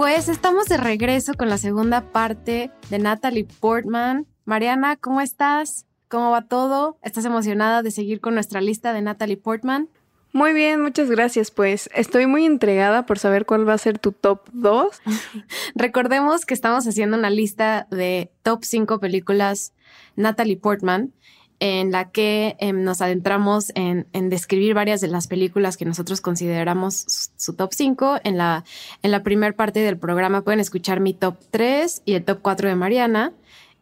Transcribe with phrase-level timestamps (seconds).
[0.00, 4.26] Pues estamos de regreso con la segunda parte de Natalie Portman.
[4.46, 5.84] Mariana, ¿cómo estás?
[6.08, 6.96] ¿Cómo va todo?
[7.02, 9.90] ¿Estás emocionada de seguir con nuestra lista de Natalie Portman?
[10.32, 11.50] Muy bien, muchas gracias.
[11.50, 15.02] Pues estoy muy entregada por saber cuál va a ser tu top 2.
[15.74, 19.74] Recordemos que estamos haciendo una lista de top 5 películas
[20.16, 21.12] Natalie Portman,
[21.60, 27.30] en la que em, nos adentramos en, describir varias de las películas que nosotros consideramos
[27.36, 28.20] su, top 5.
[28.24, 28.64] En la,
[29.22, 33.32] primera parte del programa pueden escuchar mi top 3 y el top 4 de Mariana.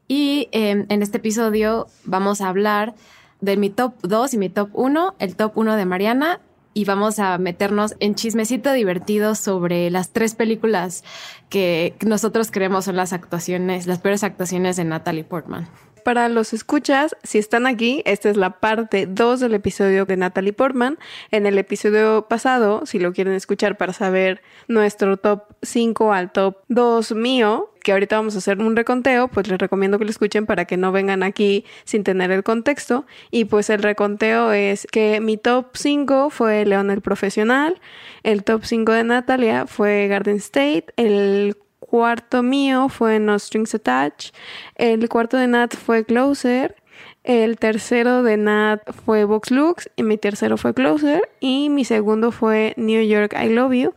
[0.08, 2.94] Y em, en este episodio vamos a hablar
[3.40, 6.40] de mi top 2 y mi top 1, el top 1 de Mariana
[6.74, 11.04] y vamos a meternos en chismecito divertido sobre las tres películas
[11.48, 15.68] que nosotros creemos son las actuaciones, las peores actuaciones de Natalie Portman.
[16.08, 20.54] Para los escuchas, si están aquí, esta es la parte 2 del episodio de Natalie
[20.54, 20.98] Portman.
[21.30, 26.56] En el episodio pasado, si lo quieren escuchar para saber nuestro top 5 al top
[26.68, 30.46] 2 mío, que ahorita vamos a hacer un reconteo, pues les recomiendo que lo escuchen
[30.46, 33.04] para que no vengan aquí sin tener el contexto.
[33.30, 37.82] Y pues el reconteo es que mi top 5 fue León el Profesional,
[38.22, 44.34] el top 5 de Natalia fue Garden State, el cuarto mío fue No Strings Attached.
[44.74, 46.76] El cuarto de Nat fue Closer.
[47.24, 49.90] El tercero de Nat fue Vox Lux.
[49.96, 51.22] Y mi tercero fue Closer.
[51.40, 53.94] Y mi segundo fue New York I Love You.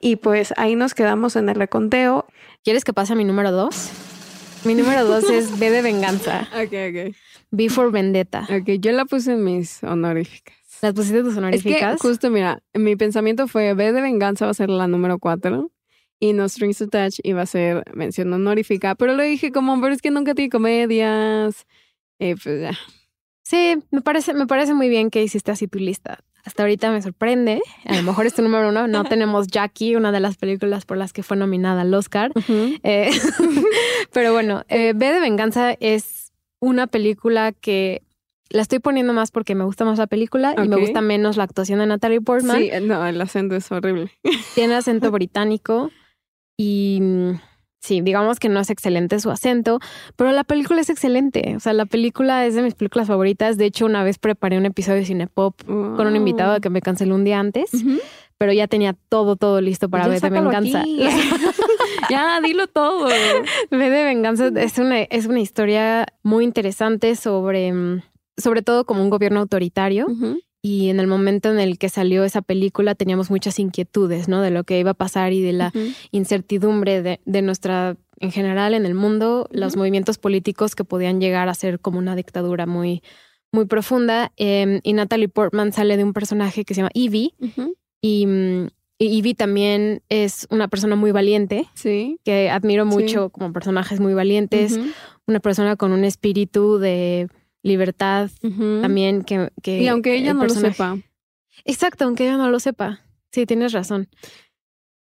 [0.00, 2.26] Y pues ahí nos quedamos en el reconteo.
[2.64, 3.90] ¿Quieres que pase a mi número dos?
[4.64, 6.48] Mi número dos es B de Venganza.
[6.54, 7.14] Ok, ok.
[7.52, 8.46] B for Vendetta.
[8.48, 10.54] Ok, yo la puse en mis honoríficas.
[10.82, 11.94] ¿Las pusiste tus honoríficas?
[11.94, 15.18] Es que justo, mira, mi pensamiento fue B de Venganza va a ser la número
[15.18, 15.70] cuatro
[16.20, 20.02] y No Strings Attached iba a ser mención honorífica, pero lo dije como, pero es
[20.02, 21.66] que nunca tiene comedias.
[22.18, 22.78] Y pues ya.
[23.42, 26.20] Sí, me parece, me parece muy bien que hiciste así tu lista.
[26.44, 27.60] Hasta ahorita me sorprende.
[27.86, 28.86] A lo mejor es tu número uno.
[28.86, 32.32] No tenemos Jackie, una de las películas por las que fue nominada al Oscar.
[32.82, 33.10] Eh,
[34.12, 38.02] pero bueno, eh, B de Venganza es una película que
[38.50, 41.44] la estoy poniendo más porque me gusta más la película y me gusta menos la
[41.44, 42.58] actuación de Natalie Portman.
[42.58, 44.10] Sí, no, el acento es horrible.
[44.54, 45.90] Tiene acento británico.
[46.60, 47.40] Y mm,
[47.80, 49.80] sí, digamos que no es excelente su acento,
[50.14, 51.54] pero la película es excelente.
[51.56, 53.56] O sea, la película es de mis películas favoritas.
[53.56, 57.14] De hecho, una vez preparé un episodio de Cinepop con un invitado que me canceló
[57.14, 57.70] un día antes,
[58.36, 60.84] pero ya tenía todo, todo listo para ver de venganza.
[62.10, 63.06] ya, dilo todo.
[63.06, 68.02] Ve de venganza es una, es una historia muy interesante sobre, mm,
[68.36, 70.08] sobre todo como un gobierno autoritario
[70.62, 74.42] y en el momento en el que salió esa película teníamos muchas inquietudes, ¿no?
[74.42, 75.72] De lo que iba a pasar y de la
[76.10, 81.48] incertidumbre de, de, nuestra, en general, en el mundo, los movimientos políticos que podían llegar
[81.48, 83.02] a ser como una dictadura muy,
[83.52, 84.32] muy profunda.
[84.36, 87.34] Em, y Natalie Portman sale de un personaje que se llama Evie.
[88.02, 88.26] Y,
[89.02, 92.18] Evie también es una persona muy valiente, sí.
[92.22, 94.78] que admiro mucho como personajes muy valientes,
[95.26, 97.28] una persona con un espíritu de
[97.62, 98.30] libertad
[98.80, 100.98] también que, que, Y aunque ella no lo sepa.
[101.64, 103.00] Exacto, aunque ella no lo sepa.
[103.32, 104.08] Sí, tienes razón.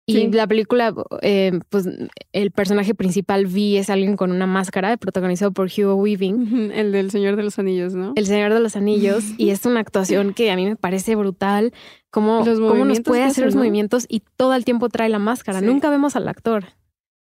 [0.09, 1.89] Y la película, eh, pues
[2.33, 6.71] el personaje principal, Vi, es alguien con una máscara, protagonizado por Hugo Weaving.
[6.73, 8.13] El del Señor de los Anillos, ¿no?
[8.15, 9.25] El Señor de los Anillos.
[9.37, 11.73] y es una actuación que a mí me parece brutal.
[12.11, 15.61] Cómo, cómo nos puede hacer los movimientos y todo el tiempo trae la máscara.
[15.61, 16.67] Nunca vemos al actor.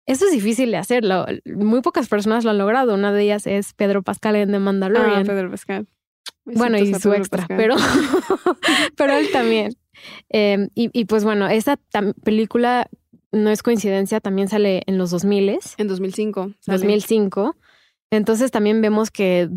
[0.08, 1.26] Eso es difícil de hacerlo.
[1.46, 2.94] Muy pocas personas lo han logrado.
[2.94, 5.22] Una de ellas es Pedro Pascal en The Mandalorian.
[5.22, 5.86] Ah, Pedro Pascal.
[6.46, 7.76] bueno, y su extra, pero,
[8.96, 9.74] pero él también.
[10.30, 11.78] Em, y, pues bueno, esa
[12.24, 12.88] película
[13.34, 16.54] no es coincidencia, también sale en los 2000 En 2005.
[16.66, 17.56] 2005.
[18.10, 19.50] Entonces también vemos que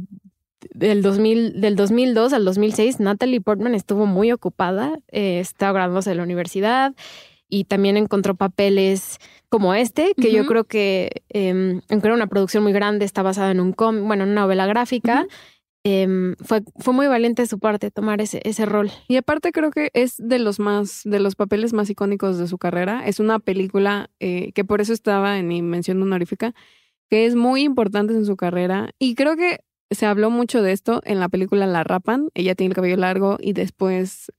[0.74, 6.16] del, 2000, del 2002 al 2006 Natalie Portman estuvo muy ocupada, eh, estaba graduándose de
[6.16, 6.92] la universidad
[7.50, 9.18] y también encontró papeles
[9.48, 13.50] como este, que yo creo que, eh, aunque era una producción muy grande, está basada
[13.50, 15.26] en un cómic, bueno, en una novela gráfica.
[15.82, 18.90] Em, fue, fue muy valiente de su parte tomar ese, ese rol.
[19.08, 22.58] Y aparte creo que es de los más, de los papeles más icónicos de su
[22.58, 23.06] carrera.
[23.06, 26.54] Es una película eh, que por eso estaba en mi mención honorífica,
[27.08, 28.90] que es muy importante en su carrera.
[28.98, 29.60] Y creo que
[29.90, 32.28] se habló mucho de esto en la película La Rapan.
[32.34, 34.30] Ella tiene el cabello largo y después,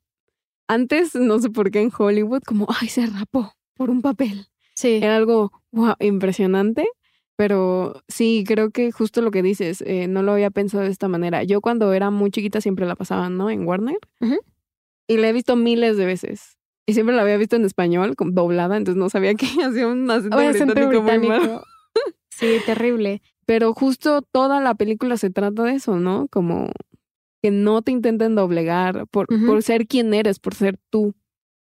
[0.71, 4.47] antes, no sé por qué en Hollywood, como, ay, se rapó por un papel.
[4.73, 4.99] Sí.
[5.01, 6.87] Era algo wow, impresionante.
[7.35, 11.07] pero sí, creo que justo lo que dices, eh, no lo había pensado de esta
[11.07, 11.43] manera.
[11.43, 13.49] Yo cuando era muy chiquita siempre la pasaba, ¿no?
[13.49, 13.97] En Warner.
[15.07, 16.57] Y la he visto miles de veces.
[16.85, 20.37] Y siempre la había visto en español, doblada, entonces no sabía que hacía un acento
[20.37, 21.63] Oye, acento británico muy malo.
[22.29, 23.21] Sí, terrible.
[23.45, 26.27] Pero justo toda la película se trata de eso, ¿no?
[26.31, 26.71] Como
[27.41, 31.15] que no te intenten doblegar por, por ser quien eres, por ser tú.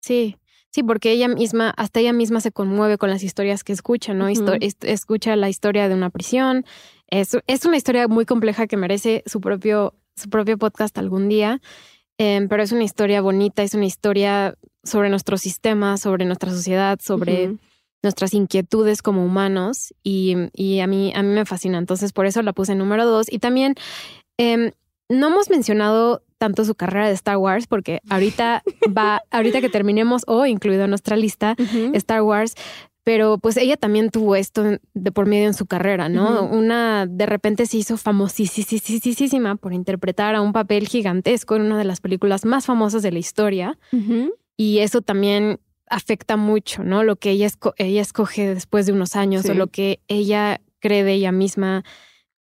[0.01, 0.37] Sí,
[0.69, 4.27] sí, porque ella misma, hasta ella misma se conmueve con las historias que escucha, ¿no?
[4.27, 6.65] Escucha la historia de una prisión.
[7.07, 11.61] Es, es una historia muy compleja que merece su propio, su propio podcast algún día.
[12.17, 16.99] Em, pero es una historia bonita, es una historia sobre nuestro sistema, sobre nuestra sociedad,
[17.01, 17.57] sobre
[18.03, 21.77] nuestras inquietudes como humanos y, y a, mí, a mí me fascina.
[21.77, 23.31] Entonces, por eso la puse en número dos.
[23.31, 23.75] Y también
[24.37, 24.71] em,
[25.13, 28.63] no hemos mencionado tanto su carrera de Star Wars porque ahorita
[28.97, 31.55] va, ahorita que terminemos o incluido en nuestra lista.
[31.93, 32.55] Star Wars.
[33.05, 34.63] Pero pues ella también tuvo esto
[34.93, 36.43] de por medio en su carrera, ¿no?
[36.45, 41.83] Una de repente se hizo famosísima por interpretar a un papel gigantesco en una de
[41.83, 43.77] las películas más famosas de la historia
[44.57, 47.03] y eso también afecta mucho, ¿no?
[47.03, 49.49] Lo que ella, esco- ella escoge después de unos años Sí.
[49.51, 51.83] o lo que ella cree de ella misma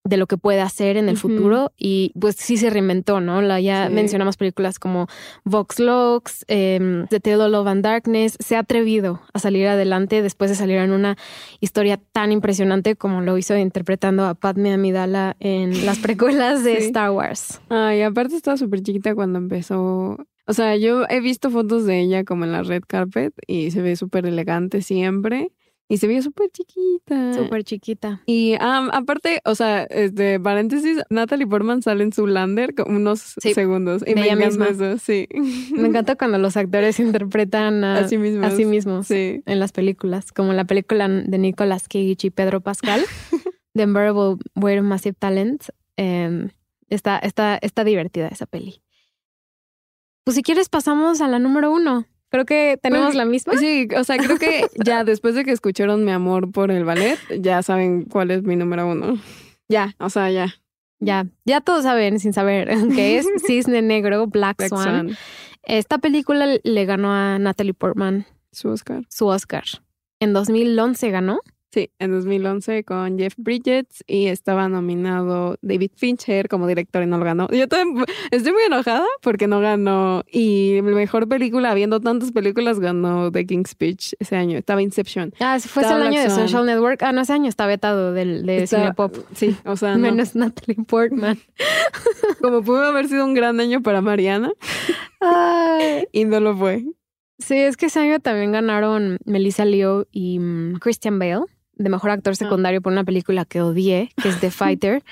[0.05, 3.41] de lo que puede hacer en el futuro y pues sí se reinventó, ¿no?
[3.41, 3.93] La, ya Sí.
[3.93, 5.07] mencionamos películas como
[5.43, 10.21] Vox Lux, em, The Tale of Love and Darkness, se ha atrevido a salir adelante
[10.21, 11.17] después de salir en una
[11.59, 16.85] historia tan impresionante como lo hizo interpretando a Padme Amidala en las precuelas de Sí.
[16.87, 17.59] Star Wars.
[17.69, 20.17] Ay, aparte estaba súper chiquita cuando empezó.
[20.47, 23.81] O sea, yo he visto fotos de ella como en la red carpet y se
[23.81, 25.51] ve súper elegante siempre.
[25.87, 27.33] Y se ve súper chiquita.
[27.35, 28.21] Súper chiquita.
[28.25, 33.53] Y ah, aparte, o sea, este paréntesis, Natalie Portman sale en su lander unos Sí,
[33.53, 34.03] segundos.
[34.05, 34.87] Y me ella encanta misma.
[34.87, 35.27] eso, sí.
[35.75, 39.43] Me encanta cuando los actores interpretan a, sí mismos Sí.
[39.45, 43.01] en las películas, como la película de Nicolas Cage y Pedro Pascal,
[43.75, 45.65] The Unbearable Weight of Massive Talent.
[45.97, 46.49] Eh,
[46.89, 48.81] está, está, está divertida esa peli.
[50.23, 52.05] Pues si quieres pasamos a la número uno.
[52.35, 53.55] Creo que tenemos Pues, la misma.
[53.57, 57.17] Sí, o sea, creo que ya después de que escucharon mi amor por el ballet,
[57.39, 59.17] ya saben cuál es mi número uno.
[59.69, 60.53] Ya, o sea, ya.
[60.99, 64.83] Ya, ya todos saben, sin saber, que es Cisne Negro, Black, Black Swan.
[64.83, 65.17] Swan,
[65.63, 69.03] Esta película le ganó a Natalie Portman su Oscar.
[69.09, 69.63] su Oscar.
[70.19, 71.39] En 2011 ganó.
[71.75, 77.17] Sí, en 2011 con Jeff Bridges y estaba nominado David Fincher como director y no
[77.17, 77.49] lo ganó.
[77.49, 80.23] Yo también estoy muy enojada porque no ganó.
[80.31, 84.57] Y mejor película, habiendo tantas películas, ganó The King's Speech ese año.
[84.57, 85.33] Estaba Inception.
[85.41, 86.29] Ah, fue el año de.
[86.29, 87.03] Social Network.
[87.03, 89.13] Ah, no, ese año está vetado del, de Está- Cinepop.
[89.33, 89.99] Sí, o sea, no.
[89.99, 91.37] Menos Natalie Portman.
[92.41, 94.53] como pudo haber sido un gran año para Mariana
[95.19, 96.05] Ay.
[96.13, 96.85] y no lo fue.
[97.37, 101.43] Sí, es que ese año también ganaron Melissa Leo y mm, Christian Bale
[101.75, 105.03] de mejor actor secundario por una película que odié, que es The Fighter.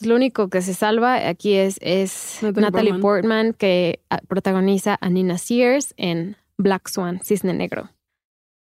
[0.00, 3.02] Lo único que se salva aquí es, es Natalie Natalie, Portman.
[3.02, 3.52] Portman.
[3.54, 7.90] que ah, protagoniza a Nina Sears en Black Swan, Cisne Negro.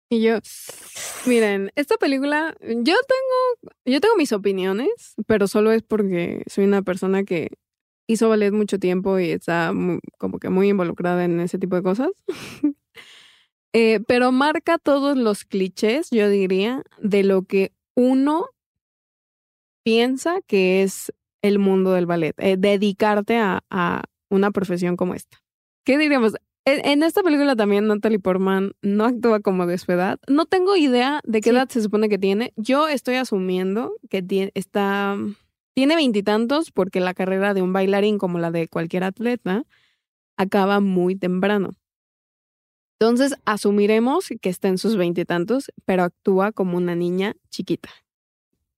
[0.10, 0.40] Y yo,
[1.26, 6.82] miren, esta película, yo tengo, yo tengo mis opiniones, pero solo es porque soy una
[6.82, 7.50] persona que
[8.08, 9.74] hizo ballet mucho tiempo y está
[10.18, 12.10] como que muy involucrada en ese tipo de cosas.
[13.74, 18.48] Eh, pero marca todos los clichés, yo diría, de lo que uno
[19.84, 25.38] piensa que es el mundo del ballet, eh, dedicarte a, a una profesión como esta.
[25.86, 26.34] ¿Qué diríamos?
[26.66, 30.20] En, en esta película también Natalie Portman no actúa como de su edad.
[30.28, 31.56] No tengo idea de qué Sí.
[31.56, 32.52] edad se supone que tiene.
[32.58, 35.16] Yo estoy asumiendo que tie- está
[35.74, 39.64] tiene veintitantos porque la carrera de un bailarín como la de cualquier atleta
[40.36, 41.70] acaba muy temprano.
[43.00, 47.90] Entonces asumiremos que está en sus veintitantos, pero actúa como una niña chiquita.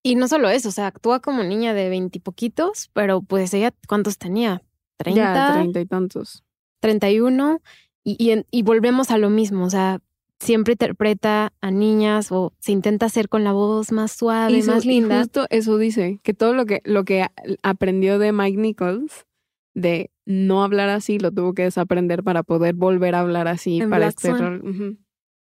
[0.04, 4.18] Y no solo eso, o sea, actúa como niña de veintipoquitos, pero pues ella, ¿cuántos
[4.18, 4.62] tenía?
[4.98, 5.16] ¿30?
[5.16, 6.44] Ya, treinta y tantos.
[6.82, 7.62] 31
[8.04, 10.00] y, y, en- y volvemos a lo mismo, o sea,
[10.40, 14.72] siempre interpreta a niñas o se intenta hacer con la voz más suave, Y su-
[14.72, 15.20] más y linda.
[15.20, 17.26] justo eso dice, que todo lo que, lo que
[17.62, 19.26] aprendió de Mike Nichols,
[19.74, 23.90] de no hablar así, lo tuvo que desaprender para poder volver a hablar así En
[23.90, 24.98] para Black este rol.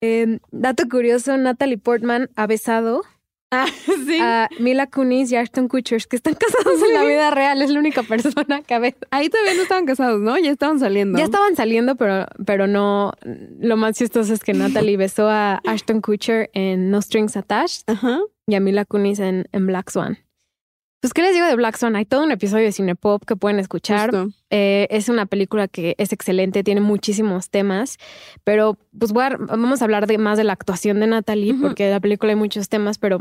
[0.01, 3.01] Eh, dato curioso, Natalie Portman ha besado
[3.55, 3.67] Ah,
[4.07, 4.17] sí.
[4.19, 7.79] a Mila Kunis y Ashton Kutcher, que están casados en la vida real, es la
[7.79, 9.05] única persona que ha besado.
[9.11, 10.37] Ahí todavía no estaban casados, ¿no?
[10.39, 11.17] Ya estaban saliendo.
[11.19, 13.13] Ya estaban saliendo, pero, pero no.
[13.59, 14.53] Lo más chistoso es que
[14.87, 18.19] Natalie besó a Ashton Kutcher en No Strings Attached Ajá.
[18.47, 20.17] y a Mila Kunis en, en Black Swan.
[21.03, 21.97] Pues, ¿qué les digo de Black Swan?
[21.97, 24.09] Hay todo un episodio de Cinepop que pueden escuchar.
[24.49, 27.97] Eh, es una película que es excelente, tiene muchísimos temas,
[28.45, 31.87] pero pues voy a- vamos a hablar de más de la actuación de Natalie, porque
[31.87, 33.19] en la película hay muchos temas, pero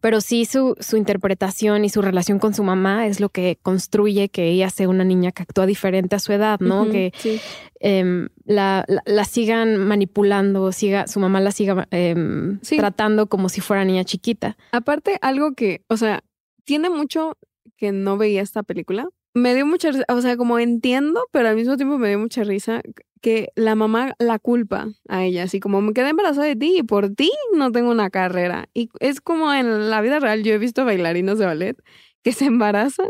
[0.00, 4.30] Pero sí su, su interpretación y su relación con su mamá es lo que construye
[4.30, 6.88] que ella sea una niña que actúa diferente a su edad, ¿no?
[6.88, 7.38] Que sí.
[7.80, 12.78] em, la, la- la sigan manipulando, siga, su mamá la siga em, Sí.
[12.78, 14.56] tratando como si fuera niña chiquita.
[14.72, 16.22] Aparte, algo que, o sea,
[16.66, 17.38] tiene mucho
[17.76, 19.08] que no veía esta película.
[19.34, 22.44] Me dio mucha risa, o sea, como entiendo, pero al mismo tiempo me dio mucha
[22.44, 22.82] risa
[23.20, 26.82] que la mamá la culpa a ella, así como me quedé embarazada de ti y
[26.82, 28.68] por ti no tengo una carrera.
[28.74, 31.76] Y es como en la vida real, yo he visto bailarinos de ballet
[32.22, 33.08] que se embarazan,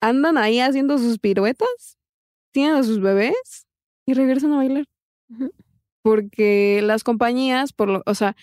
[0.00, 1.98] andan ahí haciendo sus piruetas,
[2.52, 3.66] tienen a sus bebés
[4.06, 4.84] y regresan a bailar.
[6.02, 8.34] Porque las compañías, por lo, o sea,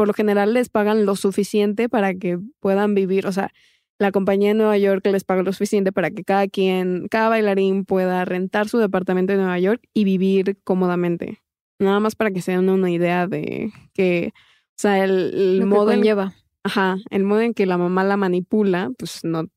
[0.00, 3.52] por lo general les pagan lo suficiente para que puedan vivir, o sea,
[3.98, 7.84] la compañía de Nueva York les paga lo suficiente para que cada quien, cada bailarín
[7.84, 11.42] pueda rentar su departamento en Nueva York y vivir cómodamente.
[11.78, 15.98] Nada más para que se den una idea de que, o sea, el, modo en,
[15.98, 16.32] conlleva.
[16.64, 19.48] ajá, el modo en que la mamá la manipula, pues no,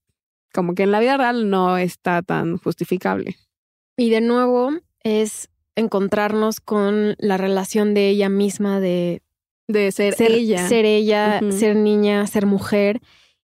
[0.54, 3.38] como que en la vida real no está tan justificable.
[3.96, 4.72] Y de nuevo
[5.06, 5.48] es
[5.78, 9.22] encontrarnos con la relación de ella misma de
[9.74, 10.68] De ser, ser ella.
[10.68, 11.52] ser, ella, Ujú.
[11.52, 13.02] ser niña, ser mujer.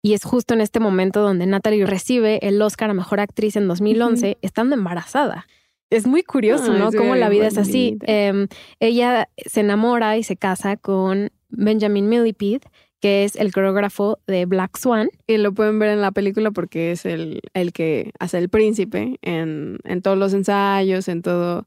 [0.03, 3.69] Y es justo en este momento donde Natalie recibe el Oscar a Mejor Actriz en
[3.69, 5.47] 2011, estando embarazada.
[5.91, 6.91] Es muy curioso, ¿no?
[6.93, 7.97] Cómo la vida es así.
[8.03, 8.49] Em,
[8.81, 12.61] ella se enamora y se casa con Benjamin Millipede,
[13.01, 15.09] que es el coreógrafo de Black Swan.
[15.27, 19.19] Y lo pueden ver en la película porque es el, el que hace el príncipe
[19.23, 21.67] en, en todos los ensayos, en todo.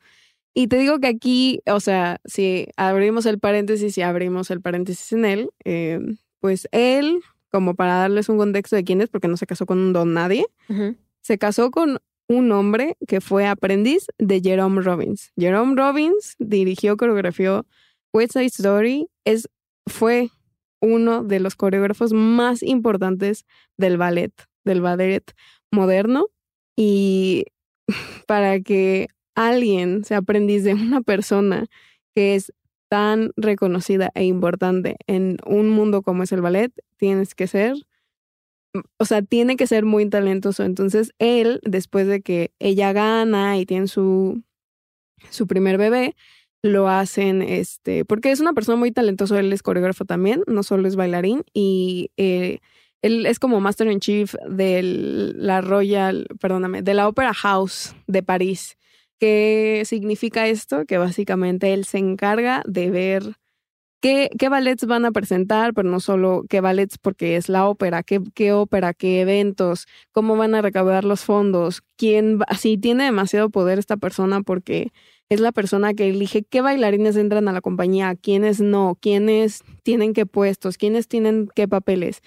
[0.59, 5.13] Y te digo que aquí, o sea, si abrimos el paréntesis y abrimos el paréntesis
[5.13, 5.99] en él, eh,
[6.39, 7.21] pues él,
[7.51, 10.15] como para darles un contexto de quién es, porque no se casó con un don
[10.15, 10.47] nadie,
[11.21, 15.31] se casó con un hombre que fue aprendiz de Jerome Robbins.
[15.37, 17.67] Jerome Robbins dirigió, coreografió
[18.11, 19.47] West Side Story, es,
[19.85, 20.31] fue
[20.81, 23.45] uno de los coreógrafos más importantes
[23.77, 24.33] del ballet,
[24.65, 25.23] del ballet
[25.71, 26.29] moderno.
[26.75, 27.45] Y
[28.25, 31.67] para que alguien sea aprendiz de una persona
[32.15, 32.53] que es
[32.89, 37.75] tan reconocida e importante en un mundo como es el ballet, tienes que ser
[38.99, 40.63] o sea, tiene que ser muy talentoso.
[40.63, 44.43] Entonces, él, después de que ella gana y tiene su,
[45.29, 46.15] su primer bebé,
[46.63, 50.87] lo hacen, este, porque es una persona muy talentosa, él es coreógrafo también, no solo
[50.87, 52.59] es bailarín, y eh,
[53.01, 58.23] él es como Master in Chief de la Royal, perdóname, de la Opera House de
[58.23, 58.77] París.
[59.19, 60.85] ¿Qué significa esto?
[60.85, 63.37] Que básicamente él se encarga de ver
[64.01, 68.03] qué, qué ballets van a presentar, pero no solo qué ballets porque es la ópera,
[68.03, 73.49] qué, qué ópera, qué eventos, cómo van a recaudar los fondos, quién, así tiene demasiado
[73.49, 74.91] poder esta persona porque
[75.29, 80.13] es la persona que elige qué bailarines entran a la compañía, quiénes no, quiénes tienen
[80.13, 82.21] qué puestos, quiénes tienen qué papeles.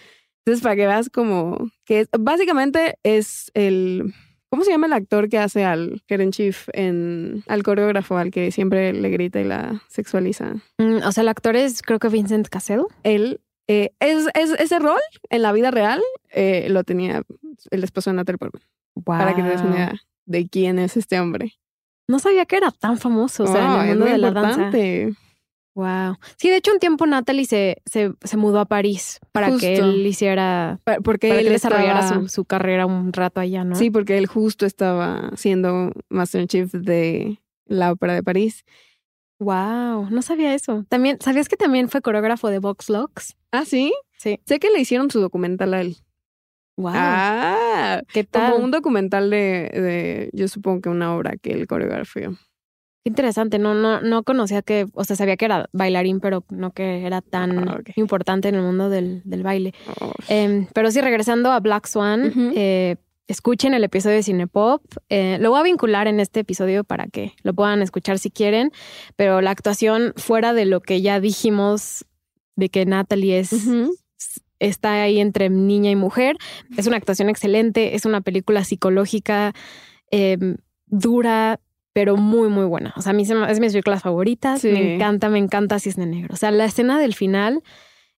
[0.45, 4.15] Entonces, para que veas como que es, básicamente es el
[4.51, 8.51] ¿Cómo se llama el actor que hace al Keren Chief en al coreógrafo al que
[8.51, 10.55] siempre le grita y la sexualiza?
[10.79, 12.83] Mm, o sea, el actor es creo que Vincent Cassel.
[13.05, 14.99] Él eh, es, es- ese rol
[15.31, 16.03] en la vida real
[16.33, 17.23] eh, lo tenía
[17.71, 18.63] el esposo de Natalie Portman.
[19.05, 21.55] Para que te des una idea de quién es este hombre.
[22.09, 24.31] No sabía que era tan famoso, o sea, Oh, en el mundo muy de la
[24.33, 24.71] danza.
[25.81, 26.17] Wow.
[26.37, 30.07] Sí, de hecho, un tiempo Natalie se, se, se mudó a París para que él
[30.07, 33.65] hiciera, Pa- Porque para él que él desarrollara estaba- su, su carrera un rato allá,
[33.65, 33.77] ¿no?
[33.77, 38.65] Sí, porque él justo estaba siendo Master Chief de la Ópera de París.
[39.39, 40.85] Wow, no sabía eso.
[40.91, 43.37] También, ¿sabías que también fue coreógrafo de Vox Lux?
[43.53, 43.95] Ah, sí.
[44.19, 44.39] Sí.
[44.45, 45.97] Sé que le hicieron su documental a él.
[46.77, 46.93] Wow.
[46.95, 48.53] Ah, ¿Qué tal?
[48.53, 52.37] como un documental de, de, yo supongo que una obra que él coreografió.
[53.05, 53.59] Interesante.
[53.59, 57.23] No, no, no conocía que, o sea, sabía que era bailarín, pero no que era
[57.23, 59.73] tan Ah, importante en el mundo del, del baile.
[60.01, 64.83] Oh, Em, pero sí, regresando a Black Swan, eh, escuchen el episodio de Cinepop.
[65.09, 68.71] Eh, lo voy a vincular en este episodio para que lo puedan escuchar si quieren,
[69.17, 72.05] pero la actuación fuera de lo que ya dijimos
[72.57, 73.53] de que Natalie es,
[74.59, 76.37] está ahí entre niña y mujer,
[76.77, 79.55] es una actuación excelente, es una película psicológica
[80.11, 81.61] em, dura,
[81.93, 82.93] pero muy, muy buena.
[82.97, 84.69] O sea, a mí es de mis películas favoritas, Sí.
[84.71, 86.35] me encanta, me encanta Cisne Negro.
[86.35, 87.63] O sea, la escena del final...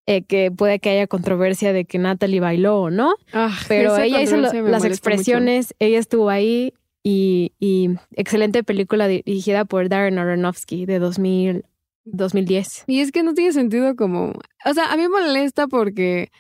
[0.07, 4.21] eh, que puede que haya controversia de que Natalie bailó o no, Ah, pero ella
[4.21, 6.75] hizo lo- las expresiones, ella estuvo ahí
[7.05, 11.65] y, y excelente película dirigida por Darren Aronofsky de 2000,
[12.05, 12.67] 2010.
[12.69, 12.85] mucho.
[12.89, 14.33] Y es que no tiene sentido como,
[14.65, 16.31] o sea, a mí me molesta porque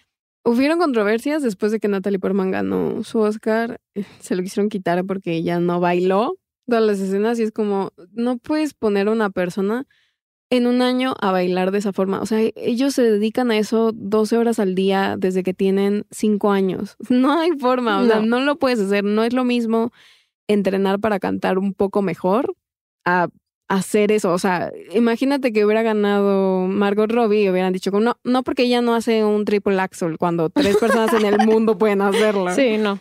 [0.44, 5.04] hubieron controversias después de que Natalie Portman ganó su Oscar, eh, se lo quisieron quitar
[5.04, 6.34] porque ella no bailó
[6.72, 9.86] todas las escenas y es como, no puedes poner a una persona
[10.48, 12.22] en un año a bailar de esa forma.
[12.22, 16.50] O sea, ellos se dedican a eso 12 horas al día desde que tienen 5
[16.50, 16.96] años.
[17.10, 19.04] No hay forma, o sea, no lo puedes hacer.
[19.04, 19.92] No es lo mismo
[20.48, 22.54] entrenar para cantar un poco mejor
[23.04, 23.28] a
[23.68, 24.32] hacer eso.
[24.32, 28.80] O sea, imagínate que hubiera ganado Margot Robbie y hubieran dicho, no, no porque ella
[28.80, 32.50] no hace un triple axel cuando tres personas en el mundo pueden hacerlo.
[32.54, 32.98] Sí, no.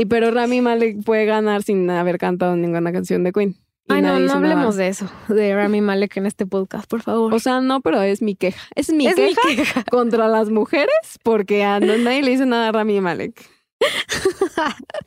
[0.00, 3.56] Y pero Rami Malek puede ganar sin haber cantado ninguna canción de Queen.
[3.88, 7.34] Ay, no, no hablemos de eso, de Rami Malek en este podcast, por favor.
[7.34, 8.62] O sea, no, pero es mi queja.
[8.76, 13.44] Es mi, queja, contra las mujeres porque a nadie le dice nada a Rami Malek.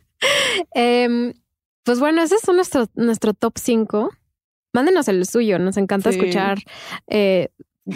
[0.75, 1.33] Em,
[1.83, 4.11] pues bueno, ese es nuestro, nuestro top 5.
[4.73, 6.59] Mándenos el suyo, nos encanta escuchar
[7.07, 7.49] eh,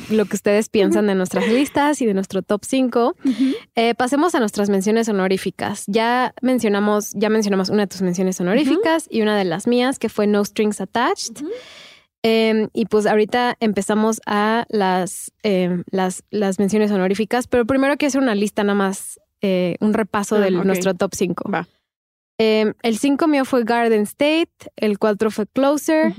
[0.10, 3.16] lo que ustedes piensan de nuestras listas y de nuestro top 5.
[3.76, 5.84] Eh, pasemos a nuestras menciones honoríficas.
[5.88, 10.10] Ya mencionamos, ya mencionamos una de tus menciones honoríficas y una de las mías, que
[10.10, 11.46] fue No Strings Attached.
[12.24, 18.10] Em, y pues ahorita empezamos a las, em, las, las menciones honoríficas, pero primero quiero
[18.10, 21.44] hacer una lista nada más, eh, un repaso de nuestro top 5.
[22.40, 26.16] Em, el 5 mío fue Garden State, el 4 fue Closer,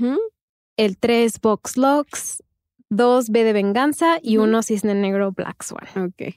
[0.77, 2.41] el 3 Box Locks,
[2.89, 5.87] dos B de Venganza y uno Cisne Negro Black Swan.
[6.07, 6.35] Ok.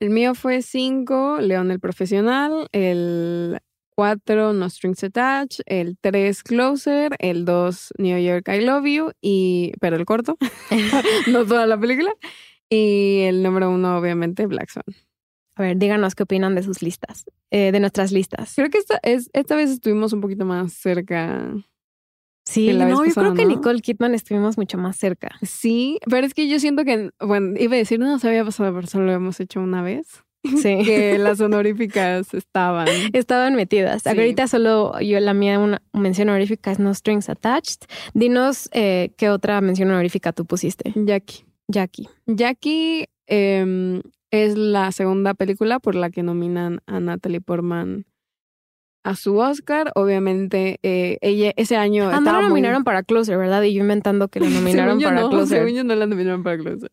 [0.00, 3.60] El mío fue cinco, León el Profesional, el
[4.00, 9.72] cuatro, No Strings Attached, el tres, Closer, el dos, New York I Love You, y,
[9.78, 10.38] pero el corto,
[11.30, 12.10] no toda la película,
[12.70, 14.86] y el número uno, obviamente, Black Swan.
[15.56, 18.54] A ver, díganos qué opinan de sus listas, eh, de nuestras listas.
[18.54, 21.52] Creo que esta, es, esta vez estuvimos un poquito más cerca
[22.50, 25.30] Sí, no, yo creo que Nicole Kidman estuvimos mucho más cerca.
[25.42, 28.74] Sí, pero es que yo siento que, bueno, iba a decir, no nos había pasado,
[28.74, 30.24] pero solo lo hemos hecho una vez.
[30.42, 30.78] Sí.
[30.84, 32.88] que las honoríficas estaban.
[33.12, 34.04] Estaban metidas.
[34.04, 37.82] Ahorita solo yo, la mía, una mención honorífica es No Strings Attached.
[38.14, 40.92] Dinos eh, qué otra mención honorífica tú pusiste.
[40.96, 41.44] Jackie.
[41.68, 42.08] Jackie.
[42.26, 44.02] Jackie em,
[44.32, 48.06] es la segunda película por la que nominan a Natalie Portman
[49.02, 49.92] a su Oscar.
[49.94, 52.08] Obviamente, eh, ella ese año.
[52.10, 53.62] Ah, no la nominaron para Closer, ¿verdad?
[53.62, 55.58] Y yo inventando que la nominaron para no, Closer.
[55.58, 56.90] Según yo no la nominaron para Closer.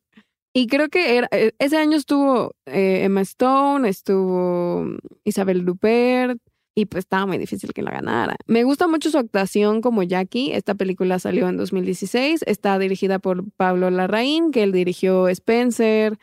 [0.53, 4.87] Y creo que era, eh, ese año estuvo eh, Emma Stone, estuvo
[5.23, 6.39] Isabel Rupert,
[6.77, 8.35] y pues estaba muy difícil que la ganara.
[8.45, 10.51] Me gusta mucho su actuación como Jackie.
[10.53, 12.43] Esta película salió en 2016.
[12.45, 16.19] Está dirigida por Pablo Larraín, que él dirigió Spencer,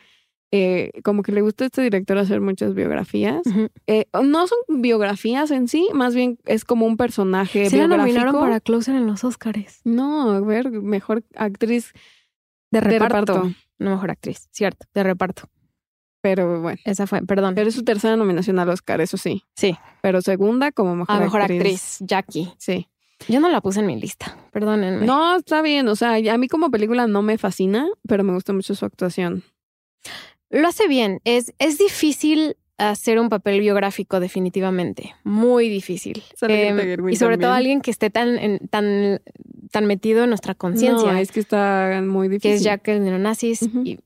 [0.56, 3.42] eh, como que le gusta a este director hacer muchas biografías.
[3.88, 8.38] Eh, no son biografías en sí, más bien es como un personaje sí la nominaron
[8.38, 9.80] para Closer en los Oscars.
[9.82, 11.92] No, a ver, mejor actriz
[12.70, 13.50] de reparto.
[13.80, 15.48] No mejor actriz, cierto, de reparto.
[16.20, 16.78] Pero bueno.
[16.84, 17.56] Esa fue, perdón.
[17.56, 19.42] Pero es su tercera nominación al Oscar, eso sí.
[19.56, 19.76] Sí.
[20.02, 21.98] Pero segunda como mejor, a mejor actriz.
[21.98, 22.52] Jackie.
[22.58, 22.88] Sí.
[23.28, 25.04] Yo no la puse en mi lista, perdónenme.
[25.04, 25.88] No, está bien.
[25.88, 29.42] O sea, a mí como película no me fascina, pero me gusta mucho su actuación.
[30.54, 31.20] Lo hace bien.
[31.24, 35.14] Es, es difícil hacer un papel biográfico definitivamente.
[35.24, 36.22] Muy difícil.
[36.42, 39.20] Em, y sobre todo alguien que esté tan, tan,
[39.72, 41.12] tan metido en nuestra conciencia.
[41.12, 42.50] No, es que está muy difícil.
[42.50, 43.98] Que es Jack el neonazis y,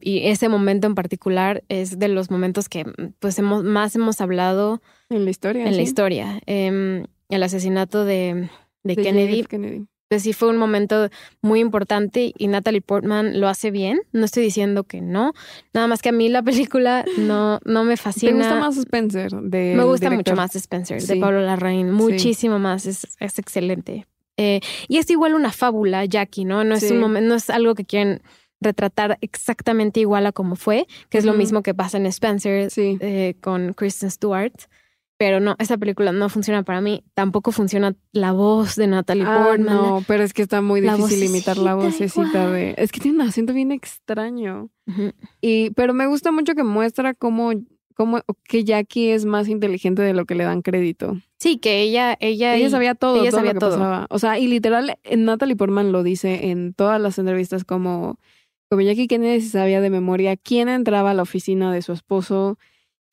[0.00, 2.84] y, ese momento en particular es de los momentos que
[3.18, 4.80] pues hemos, más hemos hablado
[5.10, 5.66] en la historia.
[5.66, 6.40] En la historia.
[6.46, 8.48] Em, el asesinato de,
[8.84, 9.44] de, Kennedy.
[9.44, 11.10] Kennedy pues sí fue un momento
[11.42, 14.00] muy importante y Natalie Portman lo hace bien.
[14.12, 15.34] No estoy diciendo que no.
[15.74, 18.32] Nada más que a mí la película no, no me fascina.
[18.32, 19.30] ¿Te gusta más Spencer?
[19.32, 21.92] De me gusta mucho más Spencer, de Pablo Larraín.
[21.92, 22.86] Muchísimo más.
[22.86, 24.06] Es, es excelente.
[24.38, 26.64] Eh, y es igual una fábula, Jackie, ¿no?
[26.64, 28.22] No es, un momento, no es algo que quieren
[28.60, 33.34] retratar exactamente igual a como fue, que es lo mismo que pasa en Spencer eh,
[33.40, 34.52] con Kristen Stewart.
[35.18, 37.02] Pero no, esa película no funciona para mí.
[37.14, 39.76] Tampoco funciona la voz de Natalie ah, Portman.
[39.76, 42.76] No, pero es que está muy difícil imitar la vocecita de.
[42.78, 44.70] Es que tiene un acento bien extraño.
[45.40, 47.50] Y, pero me gusta mucho que muestra cómo,
[47.94, 51.20] cómo que Jackie es más inteligente de lo que le dan crédito.
[51.38, 53.72] Sí, que ella, ella, ella sabía todo, ella todo sabía lo que todo.
[53.72, 54.06] Pasaba.
[54.10, 58.20] O sea, y literal, Natalie Portman lo dice en todas las entrevistas como,
[58.70, 62.56] como Jackie Kennedy sabía de memoria quién entraba a la oficina de su esposo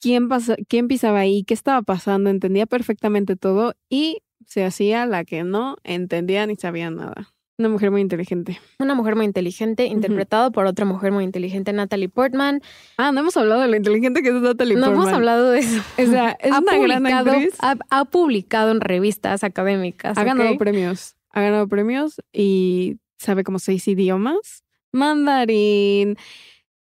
[0.06, 0.30] quién,
[0.68, 5.78] quién pisaba ahí, qué estaba pasando, entendía perfectamente todo y se hacía la que no
[5.84, 7.34] entendía ni sabía nada.
[7.58, 8.60] Una mujer muy inteligente.
[8.78, 12.62] Una mujer muy inteligente, interpretado por otra mujer muy inteligente, Natalie Portman.
[12.98, 14.94] Ah, no hemos hablado de lo inteligente que es Natalie Portman.
[14.94, 15.82] No hemos hablado de eso.
[15.98, 17.56] O sea, es ha una gran actriz.
[17.60, 20.18] Ha, publicado en revistas académicas.
[20.18, 21.16] Ha ganado premios.
[21.32, 24.64] Ha ganado premios y sabe como seis idiomas.
[24.92, 26.18] Mandarín,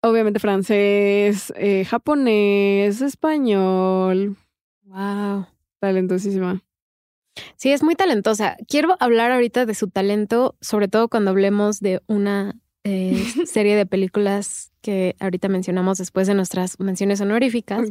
[0.05, 4.37] obviamente francés, eh, japonés, español.
[4.83, 5.47] Wow.
[5.79, 6.61] Talentosísima.
[7.57, 8.55] Sí, es muy talentosa.
[8.67, 13.85] Quiero hablar ahorita de su talento, sobre todo cuando hablemos de una eh, serie de
[13.85, 17.89] películas que ahorita mencionamos después de nuestras menciones honoríficas.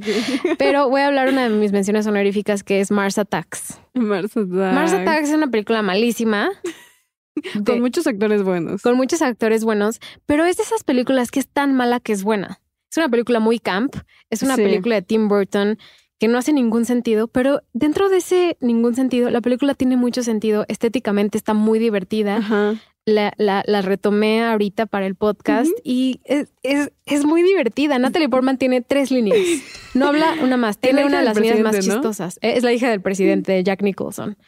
[0.59, 3.81] Pero voy a hablar una de mis menciones honoríficas que es Mars Attacks.
[3.93, 4.75] Mars Attacks.
[4.75, 6.51] Mars Attacks es una película malísima.
[7.67, 8.83] Con muchos actores buenos.
[8.83, 12.23] Con muchos actores buenos, pero es de esas películas que es tan mala que es
[12.23, 12.61] buena.
[12.91, 13.97] Es una película muy camp,
[14.31, 14.63] es una Sí.
[14.63, 15.79] película de Tim Burton
[16.21, 20.23] que no hace ningún sentido, pero dentro de ese ningún sentido, la película tiene mucho
[20.23, 22.37] sentido, estéticamente está muy divertida.
[22.37, 22.75] Ajá.
[23.07, 27.99] La, la, la retomé ahorita para el podcast y es, es, es muy divertida.
[27.99, 29.37] Natalie Portman tiene tres líneas.
[29.93, 32.39] No habla una más, tiene una de las líneas más chistosas.
[32.41, 34.39] Es la hija del presidente, Jack Nicholson.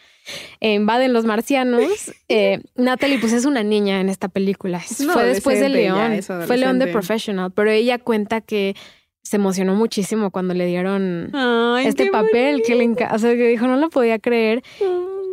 [0.60, 1.82] Eh, invaden los marcianos.
[2.28, 4.80] Eh, Natalie, pues es una niña en esta película.
[4.80, 6.20] Fue después de León.
[6.46, 6.88] Fue León de.
[6.88, 8.74] Professional, pero ella cuenta que
[9.22, 13.14] se emocionó muchísimo cuando le dieron Ay, este papel que le encanta.
[13.14, 14.62] O sea, que dijo, no lo podía creer.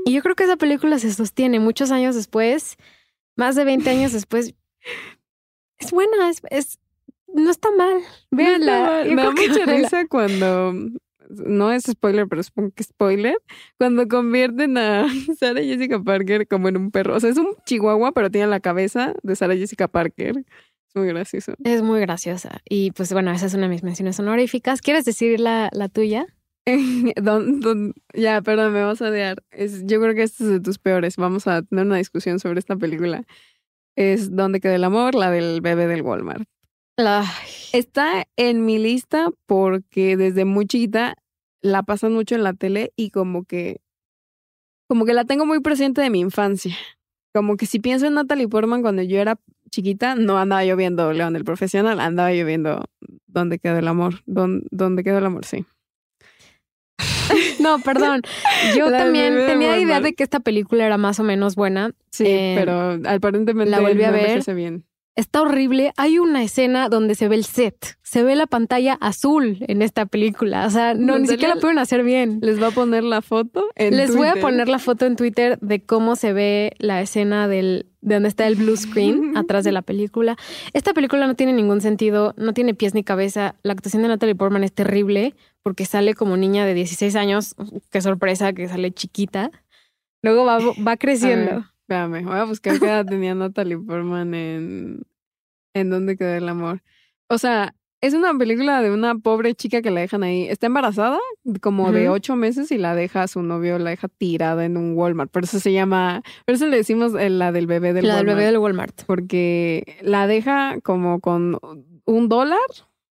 [0.06, 2.78] Y yo creo que esa película se sostiene muchos años después,
[3.36, 4.54] más de 20 años después.
[5.80, 6.80] Es buena, es, es-
[7.34, 8.02] no está mal.
[8.30, 8.78] Véanla.
[8.80, 9.16] No está Yo mal.
[9.16, 10.74] Me da mucha risa cuando.
[11.46, 13.36] No es spoiler, pero supongo que spoiler.
[13.78, 15.08] Cuando convierten a
[15.40, 17.16] Sarah Jessica Parker como en un perro.
[17.16, 20.38] O sea, es un chihuahua, pero tiene la cabeza de Sarah Jessica Parker.
[20.38, 21.54] Es muy gracioso.
[21.64, 22.62] Es muy graciosa.
[22.70, 24.82] Y pues bueno, esa es una de mis menciones honoríficas.
[24.82, 26.28] ¿Quieres decir la, la tuya?
[27.22, 29.44] Don- don- ya, perdón, me vas a odiar.
[29.52, 31.18] Es, yo creo que este es de tus peores.
[31.18, 33.24] Vamos a tener una discusión sobre esta película.
[33.96, 36.44] Es Donde queda el amor, la del bebé del Walmart.
[37.74, 41.16] Está en mi lista porque desde muy chiquita
[41.64, 43.82] la pasan mucho en la tele y como que
[44.88, 46.76] como que la tengo muy presente de mi infancia.
[47.34, 49.40] Como que si pienso en Natalie Portman cuando yo era
[49.72, 52.86] chiquita, no andaba yo viendo León el Profesional, andaba yo viendo
[53.26, 54.22] ¿Dónde quedó el amor?
[54.28, 55.46] ¿Dónde, dónde quedó el amor?
[55.46, 55.66] Sí.
[57.60, 58.22] no, perdón.
[58.78, 60.04] Yo La también tenía idea Walmart.
[60.04, 61.92] de que esta película era más o menos buena.
[62.12, 64.56] Sí, Eh, pero aparentemente la volví a no ver.
[64.56, 64.84] bien.
[65.16, 65.94] Está horrible.
[65.96, 67.98] Hay una escena donde se ve el set.
[68.02, 70.66] Se ve la pantalla azul en esta película.
[70.66, 72.40] O sea, no, ni siquiera la pueden hacer bien.
[72.42, 75.60] Les va a poner la foto en Les voy a poner la foto en Twitter
[75.62, 79.72] de cómo se ve la escena del, de donde está el blue screen atrás de
[79.72, 80.36] la película.
[80.74, 83.56] Esta película no tiene ningún sentido, no tiene pies ni cabeza.
[83.62, 87.56] La actuación de Natalie Portman es terrible porque sale como niña de 16 años.
[87.92, 89.52] Qué sorpresa que sale chiquita.
[90.24, 91.66] Luego va, va creciendo.
[91.94, 95.04] Espérame, voy a buscar qué edad tenía Natalie Portman en,
[95.76, 96.82] en Dónde quedó el amor.
[97.28, 100.48] O sea, es una película de una pobre chica que la dejan ahí.
[100.48, 101.20] Está embarazada,
[101.62, 104.98] como de ocho meses, y la deja a su novio, la deja tirada en un
[104.98, 105.32] Walmart.
[105.32, 108.26] Por eso se llama, por eso le decimos eh, la del bebé del la del
[108.26, 108.38] Walmart.
[108.38, 109.04] bebé del Walmart.
[109.06, 111.60] Porque la deja como con
[112.06, 112.60] un dólar,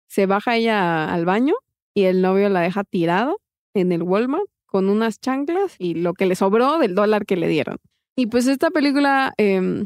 [0.07, 1.55] se baja ella al baño
[1.95, 3.33] y el novio la deja tirada
[3.73, 7.47] en el Walmart con unas chanclas y lo que le sobró del dólar que le
[7.47, 7.77] dieron.
[8.17, 9.85] Y pues esta película, eh,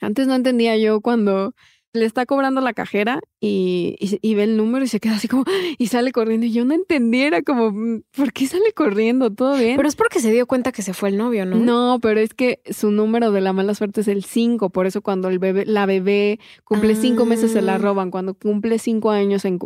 [0.00, 1.54] antes no entendía yo cuando
[1.94, 5.28] le está cobrando la cajera y, y, y ve el número y se queda así
[5.28, 5.44] como,
[5.78, 6.46] y sale corriendo.
[6.46, 9.30] Y yo no entendiera como, mm, ¿por qué sale corriendo?
[9.30, 9.76] ¿Todo bien?
[9.76, 11.56] Pero es porque se dio cuenta que se fue el novio, ¿no?
[11.56, 15.02] No, pero es que su número de la mala suerte es el 5, por eso
[15.02, 17.78] cuando el bebé, la bebé cumple cinco meses se la Ah.
[17.78, 19.60] roban, cuando cumple cinco años, en,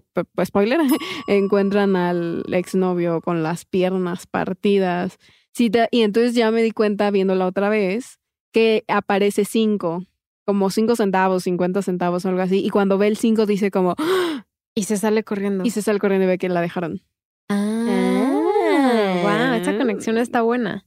[0.45, 0.81] spoiler,
[1.29, 5.19] encuentran al exnovio con las piernas partidas.
[5.57, 8.19] Sí, te- y entonces ya me di cuenta viéndola otra vez
[8.53, 10.05] que aparece 5,
[10.45, 13.95] como 5 centavos, 50 centavos o algo así, y cuando ve el 5 dice como,
[13.97, 14.45] ¡Ah!
[14.75, 15.65] Y se sale corriendo.
[15.65, 17.01] y se sale corriendo y ve que la dejaron.
[17.49, 20.85] Ah, wow, esa conexión está buena.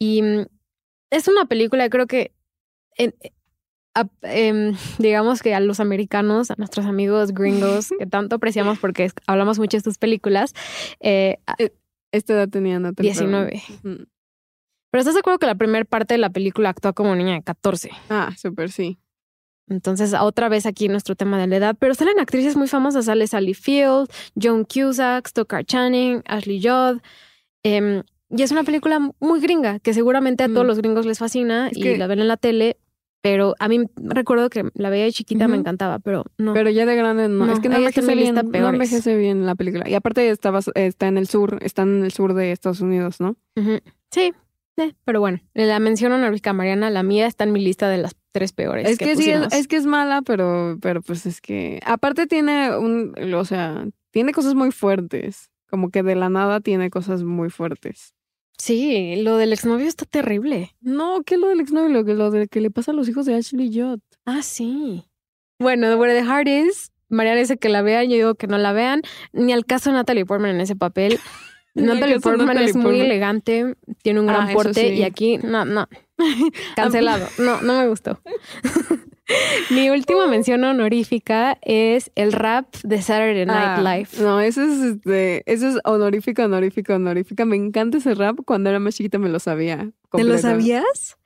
[0.00, 0.46] Y mm,
[1.12, 2.32] es una película, creo que,
[2.96, 3.14] en-
[3.94, 9.08] a- em, digamos que a los americanos, a nuestros amigos gringos, que tanto apreciamos porque
[9.28, 10.52] hablamos mucho de sus películas,
[10.98, 11.54] eh, a-
[12.12, 13.12] Esta edad tenía Natalie.
[13.14, 13.48] Portman.
[13.48, 13.62] 19.
[13.96, 14.06] Ujú.
[14.90, 17.42] Pero estás de acuerdo que la primera parte de la película actúa como niña de
[17.42, 17.90] 14.
[18.08, 18.98] Ah, súper, sí.
[19.68, 21.76] Entonces, otra vez aquí nuestro tema de la edad.
[21.78, 23.04] Pero salen actrices muy famosas.
[23.04, 24.08] Sale Sally Field,
[24.40, 27.00] Joan Cusack, Stoker Channing, Ashley Judd.
[27.62, 30.66] Em, y es una película muy gringa que seguramente a todos Mm.
[30.66, 32.78] los gringos les fascina Es y la ven en la tele.
[33.22, 36.54] Pero a mí recuerdo que la veía de chiquita, me encantaba, pero no.
[36.54, 37.46] Pero ya de grande no.
[37.46, 38.34] No, es que no envejece bien.
[38.34, 39.88] No envejece bien la película.
[39.88, 43.36] Y aparte está, está en el sur, está en el sur de Estados Unidos, ¿no?
[43.56, 43.78] Ujú.
[44.10, 44.32] Sí,
[44.78, 48.16] sí, pero bueno, la mención honorífica Mariana, la mía está en mi lista de las
[48.32, 48.88] tres peores.
[48.88, 51.80] Es que, sí, es, es que es mala, pero, pero pues es que.
[51.84, 53.14] Aparte tiene un.
[53.34, 55.50] O sea, tiene cosas muy fuertes.
[55.68, 58.14] Como que de la nada tiene cosas muy fuertes.
[58.60, 60.76] Sí, lo del exnovio está terrible.
[60.82, 61.88] No, ¿qué es lo del exnovio?
[61.88, 64.00] Lo que, lo de que le pasa a los hijos de Ashley Judd.
[64.26, 65.04] Ah, sí.
[65.58, 68.58] Bueno, The Where the Heart Is, Mariana dice que la vean, yo digo que no
[68.58, 69.00] la vean.
[69.32, 71.18] Ni al caso Natalie Portman en ese papel.
[71.74, 73.06] Natalie Portman Natalie es muy Portman.
[73.06, 74.94] elegante, tiene un Ah, gran eso porte sí.
[74.96, 75.88] y aquí, no, no.
[76.76, 77.26] Cancelado.
[77.38, 78.20] No, no me gustó.
[79.70, 84.08] Mi última mención honorífica es el rap de Saturday Night Ah, Live.
[84.20, 87.44] No, eso es este, eso es honorífica, honorífica, honorífica.
[87.44, 88.38] Me encanta ese rap.
[88.44, 89.90] Cuando era más chiquita me lo sabía.
[90.12, 91.16] ¿Te lo sabías?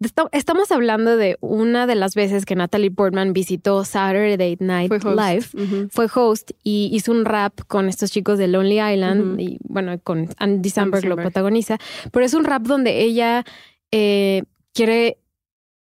[0.00, 5.14] Esta- Estamos hablando de una de las veces que Natalie Portman visitó Saturday Night Fue.
[5.14, 5.88] Live.
[5.90, 10.28] Fue host y hizo un rap con estos chicos de Lonely Island y bueno, con
[10.38, 11.26] Andy Samberg lo Samberg.
[11.26, 11.78] protagoniza.
[12.10, 13.44] Pero es un rap donde ella
[13.92, 14.42] eh,
[14.74, 15.18] quiere,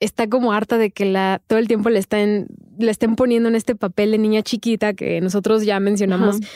[0.01, 2.47] está como harta de que la todo el tiempo le estén,
[2.79, 6.49] le estén poniendo en este papel de niña chiquita que nosotros ya mencionamos Ajá.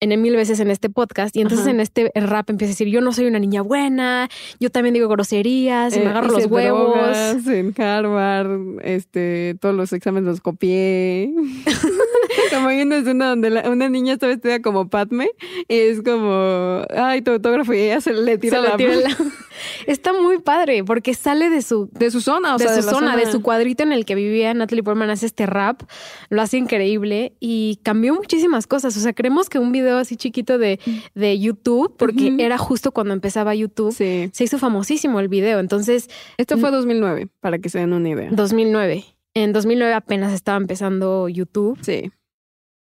[0.00, 1.36] en mil veces en este podcast.
[1.36, 1.70] Y entonces Ajá.
[1.74, 5.08] en este rap empieza a decir, yo no soy una niña buena, yo también digo
[5.08, 6.92] groserías y me Eh, agarro los huevos.
[6.92, 11.32] drogas en Harvard, este, todos los exámenes los copié.
[12.52, 15.28] como hay una escena donde la- una niña está vestida como Padme
[15.68, 18.94] y es como, ay, tu autógrafo y ella se le tira Se le la, tira
[18.96, 19.16] la-
[19.86, 22.92] Está muy padre porque sale de su de su zona, o de sea, su la
[22.92, 25.82] zona, de su cuadrito en el que vivía Natalie Portman hace este rap,
[26.30, 28.96] lo hace increíble y cambió muchísimas cosas.
[28.96, 30.80] O sea, creemos que un video así chiquito de,
[31.14, 34.30] de YouTube, porque era justo cuando empezaba YouTube, Sí.
[34.32, 35.60] se hizo famosísimo el video.
[35.60, 38.30] Entonces, Esto fue 2009, para que se den una idea.
[38.32, 39.04] 2009.
[39.34, 42.10] En 2009 apenas estaba empezando YouTube Sí.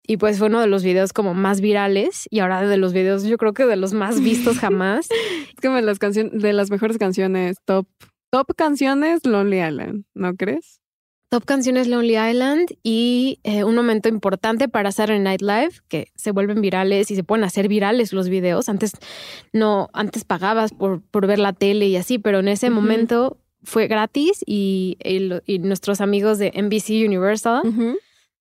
[0.06, 3.24] Y pues fue uno de los videos como más virales y ahora de los videos
[3.24, 5.08] yo creo que de los más vistos jamás.
[5.10, 7.86] Es como de las canciones, de las mejores canciones, top,
[8.30, 10.80] top canciones, Lonely Island, ¿no crees?
[11.30, 16.32] Top canciones Lonely Island y eh, un momento importante para Saturday Night Live, que se
[16.32, 18.68] vuelven virales y se pueden hacer virales los videos.
[18.68, 18.90] Antes
[19.52, 23.86] no, antes pagabas por, por ver la tele y así, pero en ese momento fue
[23.86, 27.62] gratis y, y- y nuestros amigos de NBC Universal,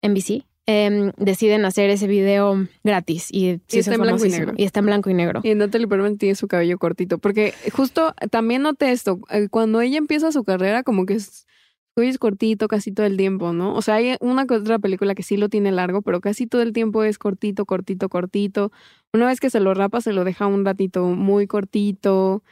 [0.01, 4.53] NBC, em, deciden hacer ese video gratis y, está en blanco y negro.
[4.55, 5.41] Y está en blanco y negro.
[5.43, 9.97] Y Natalie Portman tiene su cabello cortito, porque justo también noté esto, eh, cuando ella
[9.97, 11.47] empieza su carrera, como que es,
[11.95, 13.73] es cortito casi todo el tiempo, ¿no?
[13.73, 16.61] O sea, hay una que otra película que sí lo tiene largo, pero casi todo
[16.61, 18.71] el tiempo es cortito, cortito, cortito.
[19.11, 22.43] Una vez que se lo rapa, se lo deja un ratito muy cortito.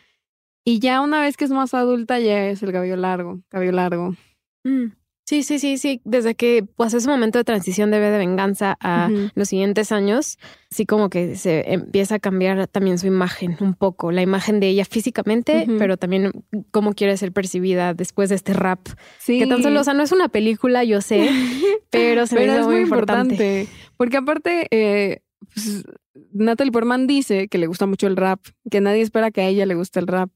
[0.65, 4.15] Y ya una vez que es más adulta, ya es el cabello largo, cabello largo.
[4.63, 4.96] Mm.
[5.27, 5.99] Sí, sí, sí, sí.
[6.05, 10.37] Desde que pues ese momento de transición de B de venganza a los siguientes años,
[10.69, 14.69] sí como que se empieza a cambiar también su imagen un poco, la imagen de
[14.69, 16.31] ella físicamente, pero también
[16.71, 18.87] cómo quiere ser percibida después de este rap.
[19.19, 19.39] Sí.
[19.39, 21.27] Que tan solo, o sea, no es una película, yo sé,
[21.89, 23.33] pero se me Pero es muy muy importante.
[23.33, 23.67] importante.
[23.97, 25.83] Porque aparte, eh, pues,
[26.31, 28.39] Natalie Portman dice que le gusta mucho el rap,
[28.71, 30.29] que nadie espera que a ella le guste el rap.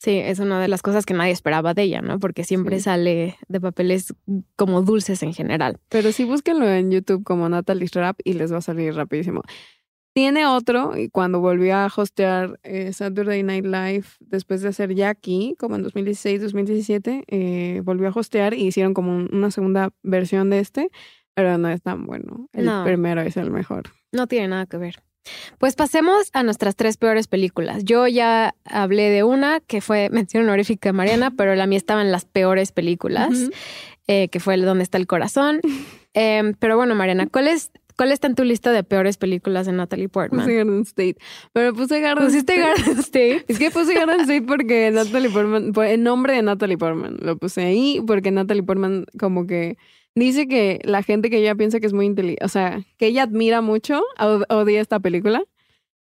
[0.00, 2.18] Sí, es una de las cosas que nadie esperaba de ella, ¿no?
[2.20, 2.82] Porque siempre Sí.
[2.84, 4.14] sale de papeles
[4.56, 5.78] como dulces en general.
[5.88, 9.42] Pero sí búsquenlo en YouTube como Natalie's Rap y les va a salir rapidísimo.
[10.14, 15.54] Tiene otro, y cuando volvió a hostear eh, Saturday Night Live después de hacer Jackie,
[15.58, 20.48] como en 2016, 2017, eh, volvió a hostear y hicieron como un- una segunda versión
[20.50, 20.90] de este,
[21.34, 22.48] pero no es tan bueno.
[22.52, 22.84] El No.
[22.84, 23.84] primero es el mejor.
[24.12, 25.02] No tiene nada que ver.
[25.58, 27.84] Pues pasemos a nuestras tres peores películas.
[27.84, 32.02] Yo ya hablé de una que fue mención honorífica de Mariana, pero la mía estaba
[32.02, 33.50] en las peores películas,
[34.06, 35.60] eh, que fue el Donde está el corazón.
[36.14, 39.72] Em, pero bueno, Mariana, ¿cuál es, ¿cuál está en tu lista de peores películas de
[39.72, 40.40] Natalie Portman?
[40.40, 41.16] Puse Garden State.
[41.52, 42.80] Pero puse Garden ¿Pusiste State.
[42.82, 43.44] Garden State?
[43.48, 47.36] Es que puse Garden State porque Natalie Portman, por el nombre de Natalie Portman, lo
[47.36, 49.76] puse ahí porque Natalie Portman como que
[50.26, 53.24] dice que la gente que ella piensa que es muy inteligente, o sea, que ella
[53.24, 55.42] admira mucho, od- odia esta película.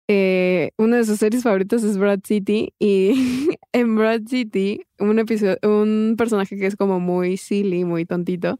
[0.08, 3.12] Eh, una de sus series favoritas es Brad City y
[3.72, 5.18] en Brad City un
[5.64, 8.58] un personaje que es como muy silly, muy tontito.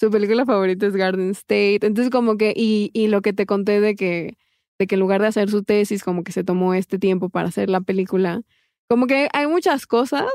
[0.00, 1.80] Su película favorita es Garden State.
[1.86, 4.36] Entonces como que y, y lo que te conté de que
[4.78, 7.48] de que en lugar de hacer su tesis como que se tomó este tiempo para
[7.48, 8.42] hacer la película.
[8.88, 10.26] Como que hay muchas cosas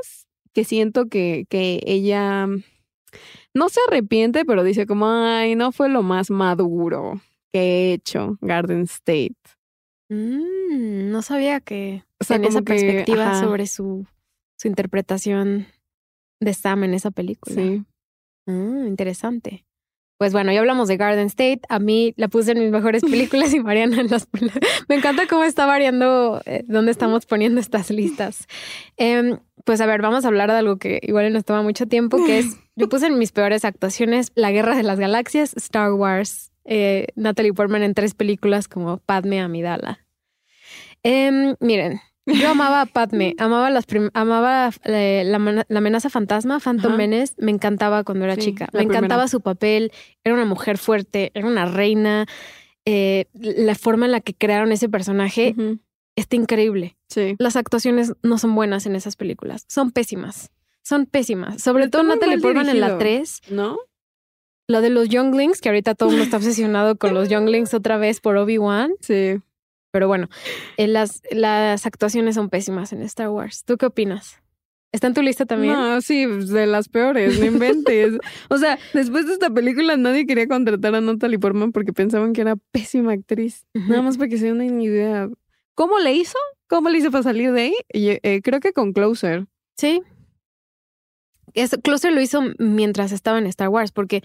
[0.54, 2.48] que siento que que ella
[3.54, 7.20] no se arrepiente, pero dice como, ay, no fue lo más maduro
[7.52, 9.36] que he hecho Garden State.
[10.10, 13.40] Mm, no sabía que O sea, tenía esa que, perspectiva ajá.
[13.40, 14.06] sobre su,
[14.58, 15.66] su interpretación
[16.40, 17.56] de Sam en esa película.
[17.56, 17.84] Sí.
[18.46, 19.64] Ah, interesante.
[20.24, 21.60] Pues bueno, ya hablamos de Garden State.
[21.68, 24.26] A mí la puse en mis mejores películas y Mariana en las.
[24.88, 28.48] Me encanta cómo está variando eh, dónde estamos poniendo estas listas.
[28.96, 32.16] Em, pues a ver, vamos a hablar de algo que igual nos toma mucho tiempo,
[32.24, 36.52] que es yo puse en mis peores actuaciones La Guerra de las Galaxias, Star Wars,
[36.64, 40.06] eh, Natalie Portman en tres películas como Padme Amidala.
[41.02, 43.84] Em, miren, yo amaba a Padme, amaba las
[44.14, 46.96] amaba eh, la, mena- la amenaza fantasma, Phantom Ajá.
[46.98, 48.68] Menace, me encantaba cuando era Sí, chica.
[48.72, 49.92] Me encantaba su papel,
[50.24, 52.26] era una mujer fuerte, era una reina.
[52.86, 55.54] eh, la forma en la que crearon ese personaje
[56.16, 56.96] está increíble.
[57.08, 57.34] Sí.
[57.38, 60.50] Las actuaciones no son buenas en esas películas, son pésimas.
[60.82, 61.62] Son pésimas.
[61.62, 62.98] Sobre todo muy Natalie Portman en la dirigido.
[62.98, 63.40] 3.
[63.50, 63.78] ¿No?
[64.68, 67.96] Lo de los Younglings, que ahorita todo el mundo está obsesionado con los Younglings otra
[67.96, 68.92] vez por Obi-Wan.
[69.00, 69.40] Sí.
[69.94, 70.28] Pero bueno,
[70.76, 73.62] eh, las, las actuaciones son pésimas en Star Wars.
[73.64, 74.40] ¿Tú qué opinas?
[74.90, 75.74] ¿Está en tu lista también?
[75.74, 78.14] No, sí, de las peores, no inventes.
[78.50, 82.40] o sea, después de esta película nadie quería contratar a Natalie Portman porque pensaban que
[82.40, 83.66] era pésima actriz.
[83.72, 85.28] Nada más para que se den una idea.
[85.76, 86.38] ¿Cómo le hizo?
[86.66, 87.74] ¿Cómo le hizo para salir de ahí?
[87.90, 89.46] Eh, creo que con Closer.
[89.76, 90.02] Sí.
[91.52, 94.24] Es, Closer lo hizo mientras estaba en Star Wars, porque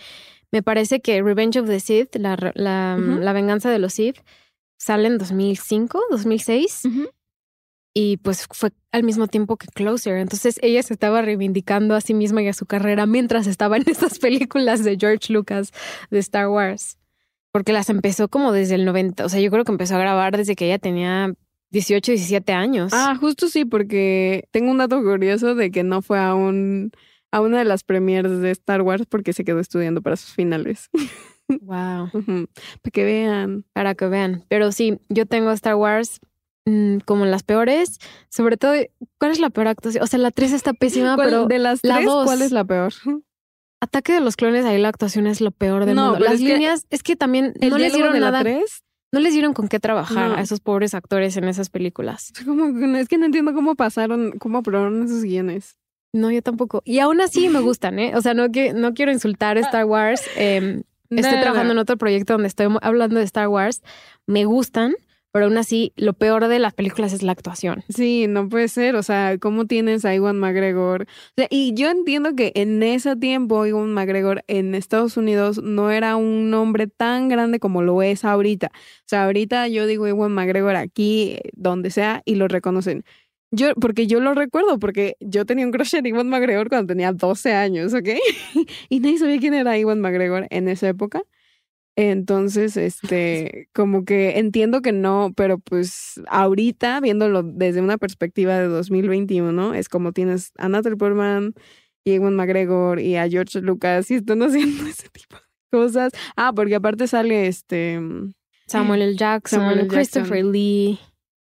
[0.51, 4.17] me parece que Revenge of the Sith, la, la, la venganza de los Sith,
[4.79, 6.83] sale en 2005, 2006.
[7.93, 10.17] Y pues fue al mismo tiempo que Closer.
[10.17, 13.83] Entonces ella se estaba reivindicando a sí misma y a su carrera mientras estaba en
[13.87, 15.71] estas películas de George Lucas
[16.09, 16.97] de Star Wars.
[17.51, 19.25] Porque las empezó como desde el 90.
[19.25, 21.33] O sea, yo creo que empezó a grabar desde que ella tenía
[21.71, 22.91] 18, 17 años.
[22.93, 26.91] Ah, justo sí, porque tengo un dato curioso de que no fue a un
[27.31, 30.89] a una de las premiers de Star Wars porque se quedó estudiando para sus finales.
[31.62, 32.09] Wow.
[32.81, 33.65] para que vean.
[33.73, 34.45] Para que vean.
[34.47, 36.19] Pero sí, yo tengo Star Wars
[36.65, 37.99] mm, como las peores.
[38.29, 38.73] Sobre todo,
[39.19, 40.03] ¿cuál es la peor actuación?
[40.03, 42.93] O sea, la 3 está pésima, pero de las tres, ¿cuál es la peor?
[43.81, 46.25] Ataque de los clones, ahí la actuación es lo peor del no, mundo.
[46.25, 48.43] Las líneas, es que también no les dieron nada.
[49.12, 52.31] No les dieron con qué trabajar a esos pobres actores en esas películas.
[52.97, 55.77] es que no entiendo cómo pasaron, cómo aprobaron esos guiones.
[56.13, 56.81] No, yo tampoco.
[56.85, 58.13] Y aún así me gustan, ¿eh?
[58.15, 60.21] O sea, no, que, no quiero insultar a Star Wars.
[60.35, 63.81] Eh, Estoy trabajando en otro proyecto donde estoy hablando de Star Wars.
[64.27, 64.95] Me gustan,
[65.31, 67.83] pero aún así, lo peor de las películas es la actuación.
[67.89, 68.95] Sí, no puede ser.
[68.95, 71.03] O sea, ¿cómo tienes a Iwan McGregor?
[71.03, 75.91] O sea, y yo entiendo que en ese tiempo, Iwan McGregor en Estados Unidos no
[75.91, 78.71] era un nombre tan grande como lo es ahorita.
[78.73, 83.03] O sea, ahorita yo digo Iwan McGregor aquí, donde sea, y lo reconocen.
[83.51, 87.12] Yo, porque yo lo recuerdo, porque yo tenía un crush en Iwan McGregor cuando tenía
[87.13, 88.09] 12 años, ¿ok?
[88.89, 91.23] y nadie sabía quién era Iwan McGregor en esa época.
[91.95, 98.67] Entonces, este, como que entiendo que no, pero pues ahorita, viéndolo desde una perspectiva de
[98.67, 101.53] 2021, es como tienes a Natalie Portman
[102.05, 106.13] y Iwan McGregor y a George Lucas y están haciendo ese tipo de cosas.
[106.38, 107.99] Ah, porque aparte sale este...
[108.67, 109.17] Samuel L.
[109.17, 110.99] Jackson, Christopher Lee.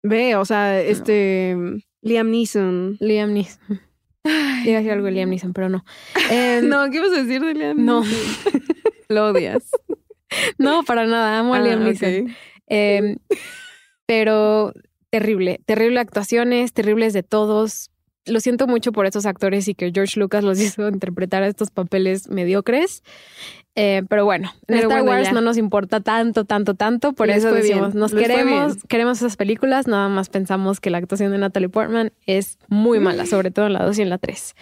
[0.04, 1.56] Ve, o sea, este...
[2.04, 2.98] Liam Neeson.
[3.00, 3.80] Liam Neeson.
[4.26, 5.86] Iba a decir algo de Liam Neeson, pero no.
[6.32, 8.04] Em, no, ¿qué vas a decir de Liam No.
[9.10, 9.72] Lo odias.
[10.58, 11.40] No, para nada.
[11.40, 12.36] Amo a Liam ah, Neeson.
[12.68, 13.18] Em,
[14.06, 14.74] pero
[15.10, 15.62] terrible.
[15.66, 17.90] Terrible actuaciones, terribles de todos.
[18.26, 21.72] Lo siento mucho por estos actores y que George Lucas los hizo interpretar a estos
[21.72, 23.04] papeles mediocres.
[23.76, 27.14] Eh, pero bueno, en Star Wars no nos importa tanto, tanto, tanto.
[27.14, 29.88] Por eso decimos, nos queremos, queremos esas películas.
[29.88, 33.74] Nada más pensamos que la actuación de Natalie Portman es muy mala, sobre todo en
[33.74, 34.56] la 2 y en la 3.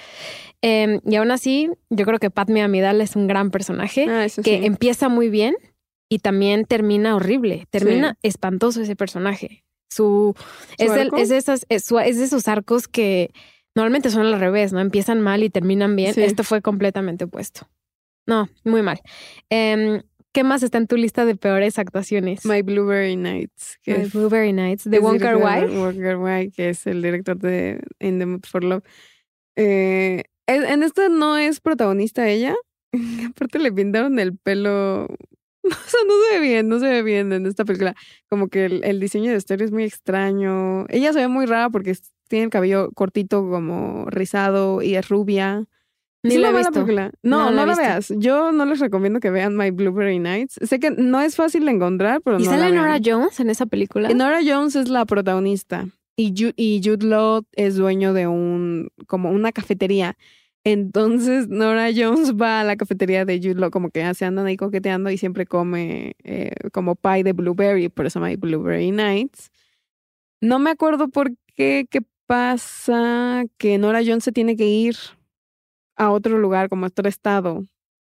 [0.62, 4.66] Em, y aún así, yo creo que Padme Amidala es un gran personaje ah, que
[4.66, 5.56] empieza muy bien
[6.08, 7.68] y también termina horrible.
[7.70, 9.64] Termina espantoso ese personaje.
[9.90, 10.36] Su,
[10.78, 13.32] es, es, de esas, es, es de esos arcos que
[13.76, 14.80] normalmente son al revés, ¿no?
[14.80, 16.14] Empiezan mal y terminan bien.
[16.18, 17.70] Esto fue completamente opuesto.
[18.28, 19.00] No, muy mal.
[19.50, 20.02] Em,
[20.34, 22.46] ¿Qué más está en tu lista de peores actuaciones?
[22.46, 23.80] My Blueberry Nights.
[23.86, 25.68] My Blueberry Nights, de Wong Kar Wai.
[25.68, 28.84] Wong que es el director de In the Mood for Love.
[29.58, 32.56] Eh, en esta no es protagonista ella.
[33.30, 35.08] Aparte le pintaron el pelo.
[35.64, 37.94] O sea, no se ve bien, no se ve bien en esta película.
[38.28, 40.88] Como que el, diseño de Esther es muy extraño.
[40.90, 41.92] Ella se ve muy rara porque
[42.32, 45.66] tiene el cabello cortito, como rizado y es rubia.
[46.24, 46.86] Ni la he visto.
[47.24, 48.14] No, no, la, veas.
[48.18, 50.60] Yo no les recomiendo que vean My Blueberry Nights.
[50.62, 52.46] Sé que no es fácil de encontrar, pero ¿Y no.
[52.46, 54.10] ¿Y sale Nora Jones en esa película?
[54.10, 55.88] Nora Jones es la protagonista.
[56.16, 60.16] Y, Jude, y Jude Law es dueño de un, como una cafetería.
[60.64, 64.58] Entonces Nora Jones va a la cafetería de Jude Law, como que se andan ahí
[64.58, 69.52] coqueteando y siempre come eh, como pie de blueberry, por eso My Blueberry Nights.
[70.40, 74.96] No me acuerdo por qué, qué pasa que Nora Jones se tiene que ir
[75.98, 77.66] a otro lugar, como a otro estado.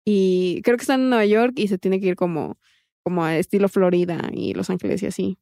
[0.06, 2.58] Y creo que está en Nueva York y se tiene que ir como,
[3.04, 5.38] como a estilo Florida y Los Ángeles y así.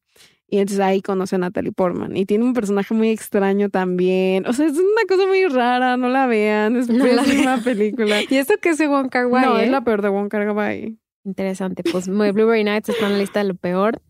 [0.47, 2.17] Y entonces ahí conoce a Natalie Portman.
[2.17, 4.47] Y tiene un personaje muy extraño también.
[4.47, 6.75] O sea, es una cosa muy rara, no la vean.
[6.75, 8.21] Es una película.
[8.27, 9.45] ¿Y esto qué es de Wong Kar Wai?
[9.45, 9.71] No, es eh?
[9.71, 10.97] la peor de Wong Kar Wai.
[11.25, 11.83] Interesante.
[11.83, 14.01] Pues Blueberry Nights está en la lista de lo peor.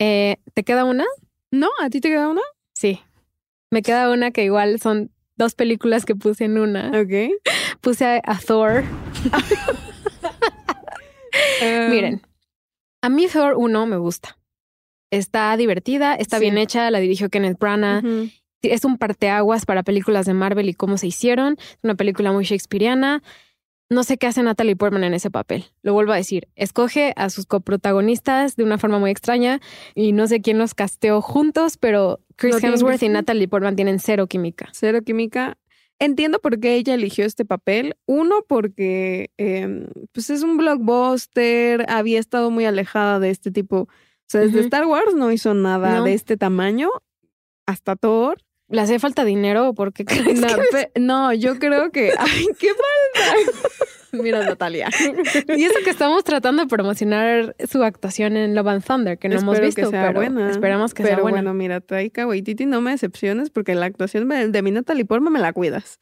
[0.00, 1.04] Eh, ¿Te queda una?
[1.52, 2.42] No, ¿a ti te queda una?
[2.74, 3.00] Sí.
[3.70, 6.88] Me queda una que igual son dos películas que puse en una.
[6.88, 7.32] Ok.
[7.80, 8.84] Puse a, Thor.
[11.90, 12.22] Miren,
[13.02, 14.38] a mí Thor 1 me gusta.
[15.10, 18.04] Está divertida, está bien hecha, la dirigió Kenneth Branagh.
[18.62, 21.56] Es un parteaguas para películas de Marvel y cómo se hicieron.
[21.58, 23.22] Es una película muy shakespeariana.
[23.90, 25.64] No sé qué hace Natalie Portman en ese papel.
[25.82, 26.48] Lo vuelvo a decir.
[26.56, 29.60] Escoge a sus coprotagonistas de una forma muy extraña
[29.94, 34.26] y no sé quién los casteó juntos, pero Chris Hemsworth y Natalie Portman tienen cero
[34.26, 34.68] química.
[34.72, 35.56] Cero química.
[35.98, 37.96] Entiendo por qué ella eligió este papel.
[38.06, 43.76] Uno, porque em, pues es un blockbuster, había estado muy alejada de este tipo.
[43.80, 43.88] O
[44.30, 46.90] sea, desde Star Wars no hizo nada de este tamaño
[47.66, 48.38] hasta Thor.
[48.70, 50.48] ¿Le hace falta dinero o por qué crees no,
[50.96, 52.12] no, yo creo que.
[52.18, 54.22] ¡Ay, qué mal!
[54.22, 54.88] Mira, Natalia.
[55.56, 59.38] y eso que estamos tratando de promocionar su actuación en Love and Thunder, que no
[59.38, 59.82] hemos visto.
[59.82, 60.50] Que sea buena.
[60.50, 61.30] Esperamos que sea buena.
[61.30, 65.40] bueno, mira, Taika Waititi, no me decepciones porque la actuación de mi Natalie Portman me
[65.40, 65.98] la cuidas.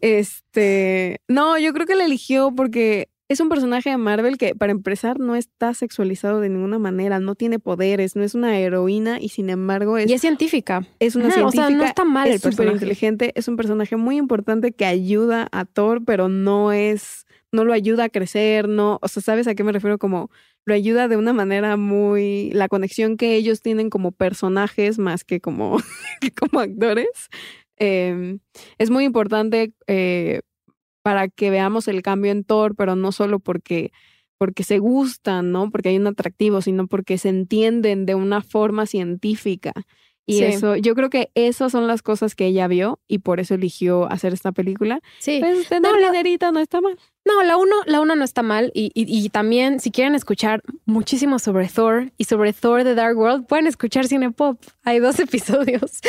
[0.00, 1.20] Este.
[1.28, 5.18] No, yo creo que la eligió porque es un personaje de Marvel que, para empezar,
[5.18, 9.50] no está sexualizado de ninguna manera, no tiene poderes, no es una heroína y sin
[9.50, 10.08] embargo es.
[10.08, 10.86] Y es científica.
[11.00, 11.64] Es una científica.
[11.64, 12.28] O sea, no está mal.
[12.28, 13.32] Es súper inteligente.
[13.34, 17.26] Es un personaje muy importante que ayuda a Thor, pero no es.
[17.50, 18.98] No lo ayuda a crecer, no.
[19.02, 19.98] O sea, ¿sabes a qué me refiero?
[19.98, 20.30] Como
[20.64, 22.50] lo ayuda de una manera muy.
[22.52, 25.78] La conexión que ellos tienen como personajes más que como,
[26.38, 27.30] como actores.
[27.76, 28.38] Em,
[28.78, 30.42] es muy importante eh,
[31.02, 33.92] para que veamos el cambio en Thor, pero no solo porque,
[34.38, 35.70] porque se gustan, ¿no?
[35.70, 39.72] Porque hay un atractivo, sino porque se entienden de una forma científica.
[40.24, 43.54] Y eso, yo creo que esas son las cosas que ella vio y por eso
[43.54, 45.00] eligió hacer esta película.
[45.18, 45.38] Sí.
[45.40, 46.96] Pues tener no, la no está mal.
[47.24, 48.72] No, la uno, la uno no está mal.
[48.74, 53.46] Y, y, también, si quieren escuchar muchísimo sobre Thor y sobre Thor The Dark World,
[53.46, 54.58] pueden escuchar Cinepop.
[54.82, 56.00] Hay dos episodios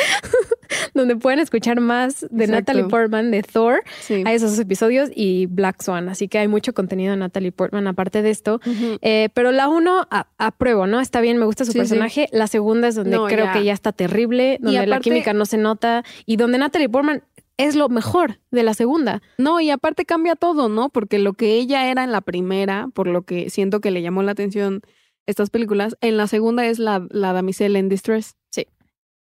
[0.94, 3.82] donde pueden escuchar más de Natalie Portman de Thor.
[4.08, 6.08] Hay esos dos episodios y Black Swan.
[6.08, 8.60] Así que hay mucho contenido de Natalie Portman aparte de esto.
[9.00, 10.08] Eh, pero la uno,
[10.38, 11.00] apruebo, ¿no?
[11.00, 12.28] Está bien, me gusta su personaje.
[12.32, 16.04] La segunda es donde creo que ya está terrible, donde la química no se nota
[16.26, 17.22] y donde Natalie Portman
[17.56, 19.22] es lo mejor de la segunda.
[19.38, 20.88] No, y aparte cambia todo, ¿no?
[20.88, 24.22] Porque lo que ella era en la primera, por lo que siento que le llamó
[24.22, 24.82] la atención
[25.26, 28.36] estas películas, en la segunda es la, la damisela en distress.
[28.50, 28.66] Sí.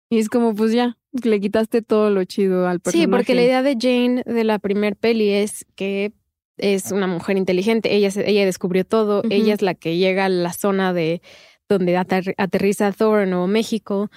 [0.09, 3.05] Y es como, pues ya, le quitaste todo lo chido al personaje.
[3.05, 6.13] Sí, porque la idea de Jane de la primer peli es que
[6.57, 10.51] es una mujer inteligente, ella, ella descubrió todo, ella es la que llega a la
[10.51, 11.21] zona de
[11.69, 14.09] donde aterriza Thor en Nuevo México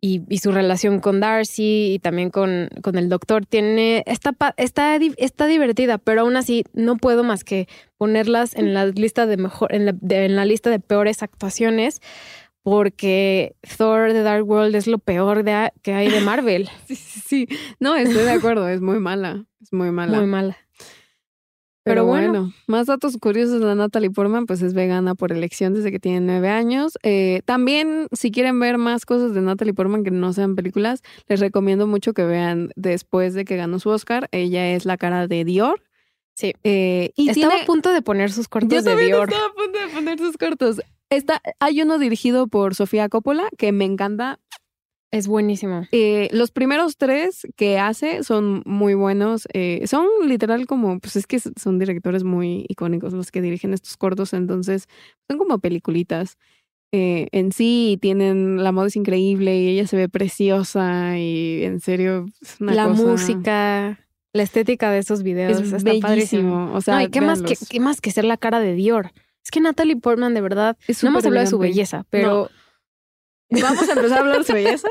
[0.00, 4.96] y, y, su relación con Darcy y también con, con el doctor tiene está, está,
[5.16, 9.74] está divertida, pero aún así no puedo más que ponerlas en la lista de mejor,
[9.74, 12.00] en la, en la lista de peores actuaciones,
[12.62, 16.68] porque Thor The Dark World es lo peor de, que hay de Marvel.
[16.86, 17.48] sí, sí, sí.
[17.80, 19.46] No, estoy de acuerdo, es muy mala.
[19.60, 20.18] Es muy mala.
[20.18, 20.56] Muy mala.
[21.88, 22.52] Pero, bueno.
[22.66, 26.48] más datos curiosos de Natalie Portman, pues es vegana por elección desde que tiene nueve
[26.48, 26.98] años.
[27.02, 31.40] Eh, también, si quieren ver más cosas de Natalie Portman que no sean películas, les
[31.40, 34.28] recomiendo mucho que vean después de que ganó su Oscar.
[34.32, 35.82] Ella es la cara de Dior.
[36.34, 36.54] Sí.
[36.62, 39.28] Eh, y estaba a punto de poner sus cortos de Dior.
[39.28, 40.80] Estaba a punto de poner sus cortos.
[41.10, 44.38] Está, hay uno dirigido por Sofía Coppola que me encanta.
[45.10, 45.86] Es buenísimo.
[45.90, 49.48] Eh, los primeros tres que hace son muy buenos.
[49.54, 53.96] Eh, son literal como, pues es que son directores muy icónicos los que dirigen estos
[53.96, 54.86] cortos, entonces
[55.26, 56.36] son como peliculitas.
[56.92, 61.80] Eh, en sí tienen, la moda es increíble y ella se ve preciosa y en
[61.80, 62.26] serio
[62.58, 66.72] La música, la estética de esos videos es está padrísimo.
[66.74, 69.12] O sea, ¿qué más, que, ¿qué más que ser la cara de Dior?
[69.42, 72.50] Es que Natalie Portman de verdad, no hemos hablado de su belleza, pero...
[73.50, 74.88] Vamos a empezar a hablar de su belleza.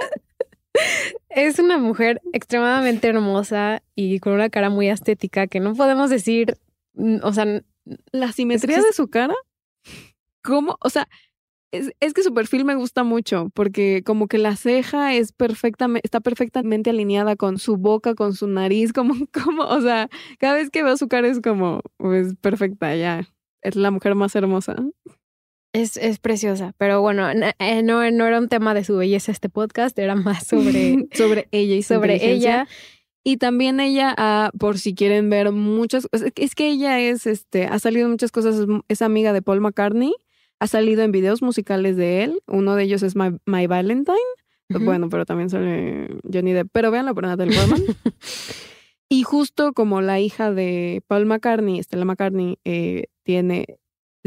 [1.29, 6.57] Es una mujer extremadamente hermosa y con una cara muy estética que no podemos decir,
[6.93, 7.63] mm, o sea,
[8.11, 9.35] la simetría de su cara.
[10.43, 10.77] ¿Cómo?
[10.81, 11.07] O sea,
[11.71, 16.05] es, es, que su perfil me gusta mucho porque como que la ceja es perfectamente,
[16.05, 20.69] está perfectamente alineada con su boca, con su nariz, como, como, o sea, cada vez
[20.69, 23.27] que veo su cara es como, pues perfecta, ya,
[23.61, 24.75] es la mujer más hermosa.
[25.77, 29.47] Es, es preciosa, pero bueno, eh, no, no era un tema de su belleza este
[29.47, 32.67] podcast, era más sobre, sobre ella y sobre ella.
[33.23, 37.77] Y también ella, ah, por si quieren ver muchas, es que ella es, este, ha
[37.77, 40.15] salido en muchas cosas, es, amiga de Paul McCartney,
[40.59, 44.17] ha salido en videos musicales de él, uno de ellos es My, Valentine,
[44.69, 47.83] bueno, pero también sale Johnny Depp, pero véanlo por Natalie Portman.
[49.09, 53.77] y justo como la hija de Paul McCartney, Stella McCartney, eh, tiene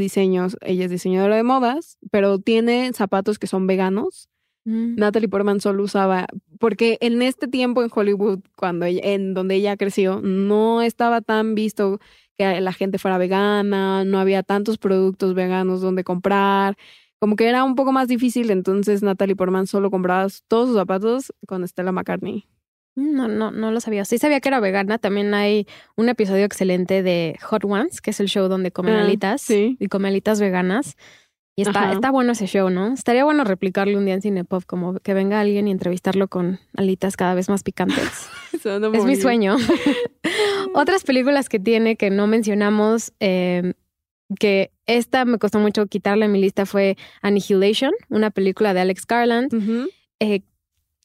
[0.01, 4.27] diseños, ella es diseñadora de modas, pero tiene zapatos que son veganos.
[4.65, 4.95] Mm.
[4.95, 6.27] Natalie Portman solo usaba,
[6.59, 11.99] porque en este tiempo en Hollywood, cuando en donde ella creció, no estaba tan visto
[12.37, 16.75] que la gente fuera vegana, no había tantos productos veganos donde comprar,
[17.19, 21.31] como que era un poco más difícil, entonces Natalie Portman solo compraba todos sus zapatos
[21.47, 22.47] con Stella McCartney.
[22.95, 24.03] No, no, no lo sabía.
[24.05, 24.97] Sí sabía que era vegana.
[24.97, 25.65] También hay
[25.95, 29.77] un episodio excelente de Hot Ones, que es el show donde comen Ah, alitas sí.
[29.79, 30.97] y comen alitas veganas.
[31.55, 31.93] Y está, Ajá.
[31.93, 32.93] está bueno ese show, ¿no?
[32.93, 37.17] Estaría bueno replicarlo un día en Cinepop, como que venga alguien y entrevistarlo con alitas
[37.17, 38.29] cada vez más picantes.
[38.93, 39.55] Es mi sueño.
[40.75, 43.73] Otras películas que tiene que no mencionamos, eh,
[44.39, 49.05] que esta me costó mucho quitarla en mi lista, fue Annihilation, una película de Alex
[49.07, 49.51] Garland.
[50.19, 50.41] Eh,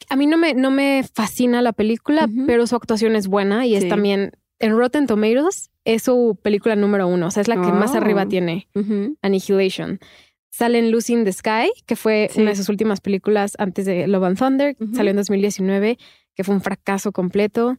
[0.09, 3.75] a mí no me, no me fascina la película, pero su actuación es buena y
[3.77, 7.73] es también en Rotten Tomatoes es su película número uno, o sea, es la que
[7.73, 7.99] más Oh.
[7.99, 9.17] arriba tiene, Ujú.
[9.23, 10.01] Annihilation.
[10.51, 12.41] Sale en Lucy in the Sky, que fue Sí.
[12.41, 14.95] una de sus últimas películas antes de Love and Thunder, Ujú.
[14.95, 15.99] salió en 2019,
[16.35, 17.79] que fue un fracaso completo.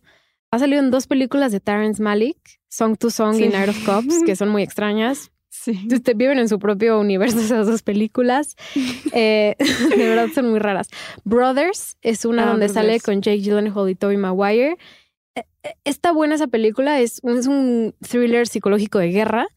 [0.51, 2.37] Ha salido en dos películas de Terrence Malick,
[2.69, 3.45] Song to Song Sí.
[3.45, 5.31] y Night of Cops, que son muy extrañas.
[5.63, 5.87] Sí.
[6.15, 8.55] Viven en su propio universo esas dos películas.
[9.13, 9.55] Eh,
[9.97, 10.89] de verdad son muy raras.
[11.23, 14.77] Brothers es una Ah, donde sale con Jake Gyllenhaal y Tobey Maguire.
[15.35, 16.99] Eh, eh, Está buena esa película.
[16.99, 19.47] Es, es un thriller psicológico de guerra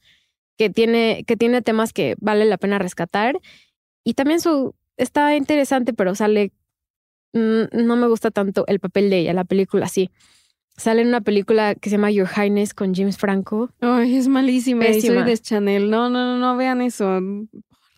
[0.57, 3.39] que tiene, que tiene temas que vale la pena rescatar.
[4.05, 6.53] Y también su está interesante, pero sale.
[7.35, 10.11] mm, No me gusta tanto el papel de ella, la película sí.
[10.81, 13.71] Sale en una película que se llama Your Highness con James Franco.
[13.81, 14.81] Ay, es malísima.
[14.85, 15.17] Pésima.
[15.17, 15.91] soy de Chanel.
[15.91, 17.21] No, no, no, no vean eso.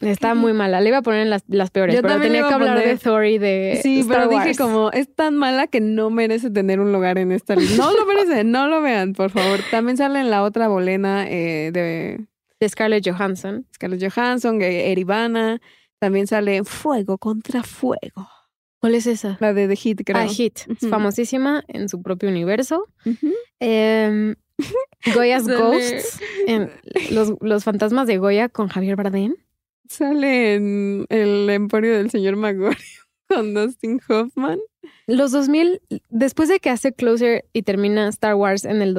[0.00, 0.80] Está muy mala.
[0.80, 2.88] Le iba a poner en las, las peores, Yo pero también tenía que hablar poner-
[2.88, 4.58] de Thor y de Sí, Star pero dije Wars.
[4.58, 7.76] como, es tan mala que no merece tener un lugar en esta lista.
[7.76, 9.60] No lo merece, no lo vean, por favor.
[9.70, 12.26] También sale en la otra bolena eh, de
[12.58, 13.64] de Scarlett Johansson.
[13.74, 15.60] Scarlett Johansson, Eribana.
[16.00, 18.28] También sale Fuego contra Fuego.
[18.82, 19.36] ¿Cuál es esa?
[19.40, 20.18] La de The Hit, creo.
[20.18, 20.58] Ah, Hit.
[20.58, 20.88] Es Ujú.
[20.88, 22.88] famosísima en su propio universo.
[23.60, 24.34] Em,
[25.14, 26.20] Goya's Sale- Ghosts.
[26.48, 26.68] en
[27.12, 29.36] los, los fantasmas de Goya con Javier Bardem.
[29.88, 32.76] Sale en El Emporio del Señor Magorio
[33.28, 34.58] con Dustin Hoffman.
[35.06, 35.80] Los 2000,
[36.10, 38.94] después de que hace Closer y termina Star Wars en el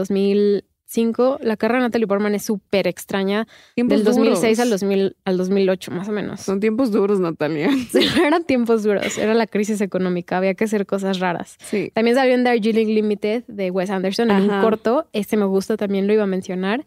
[0.94, 3.48] 2005, la carrera de Natalie Portman es súper extraña.
[3.76, 4.82] Del 2006 al, duros.
[4.82, 6.42] 2000, al 2008, más o menos.
[6.42, 7.70] Son tiempos duros, Natalia.
[8.26, 9.18] Eran tiempos duros.
[9.18, 10.38] Era la crisis económica.
[10.38, 11.58] Había que hacer cosas raras.
[11.60, 11.92] Sí.
[11.94, 15.08] También salió en Darjeeling Limited de Wes Anderson en un corto.
[15.14, 16.86] Este me gusta, también lo iba a mencionar.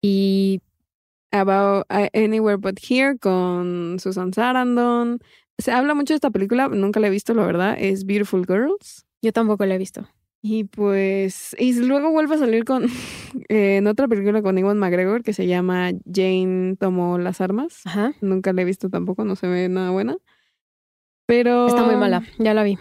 [0.00, 0.60] Y
[1.32, 5.18] About uh, Anywhere But Here con Susan Sarandon.
[5.58, 7.76] Se habla mucho de esta película, nunca la he visto, la verdad.
[7.78, 9.04] Es Beautiful Girls.
[9.22, 10.06] yo tampoco la he visto.
[10.48, 12.88] Y pues, y luego vuelve a salir con eh,
[13.78, 17.80] en otra película con Ewan McGregor que se llama Jane tomó las armas.
[17.84, 18.12] Ajá.
[18.20, 20.16] Nunca la he visto tampoco, no se ve nada buena.
[21.26, 22.22] Pero Está muy mala.
[22.38, 22.78] Ya la vi.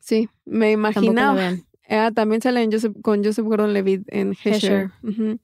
[0.00, 1.34] Sí, me imaginaba.
[1.34, 1.62] vean.
[1.88, 4.90] Ah, también sale en Joseph, con Joseph Gordon-Levitt en Hesher.
[5.04, 5.38] Hesher.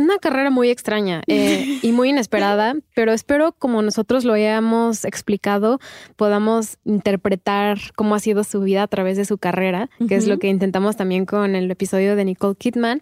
[0.00, 5.80] Una carrera muy extraña eh, y muy inesperada, pero espero como nosotros lo hayamos explicado,
[6.14, 10.38] podamos interpretar cómo ha sido su vida a través de su carrera, que es lo
[10.38, 13.00] que intentamos también con el episodio de Nicole Kidman.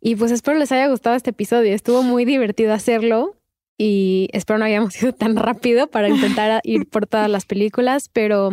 [0.00, 1.74] Y pues espero les haya gustado este episodio.
[1.74, 3.36] Estuvo muy divertido hacerlo
[3.76, 8.50] y espero no hayamos ido tan rápido para intentar ir por todas las películas, pero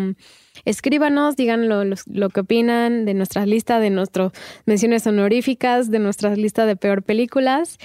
[0.69, 4.31] escríbanos, digan lo, lo que opinan de nuestra lista, de nuestras
[4.65, 7.77] menciones honoríficas, de nuestra lista de peor películas.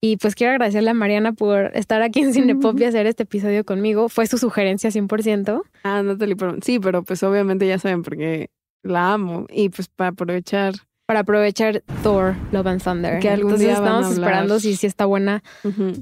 [0.00, 3.64] Y pues quiero agradecerle a Mariana por estar aquí en Cinepop y hacer este episodio
[3.64, 4.08] conmigo.
[4.08, 5.62] Fue su sugerencia 100%.
[5.82, 6.62] Ah, Natalie Portman.
[6.62, 8.50] Sí, pero pues obviamente ya saben porque
[8.84, 9.46] la amo.
[9.50, 10.74] Y pues para aprovechar.
[11.08, 13.18] Para aprovechar Thor, Love and Thunder.
[13.18, 15.42] Que algún Entonces día estamos esperando si, si está buena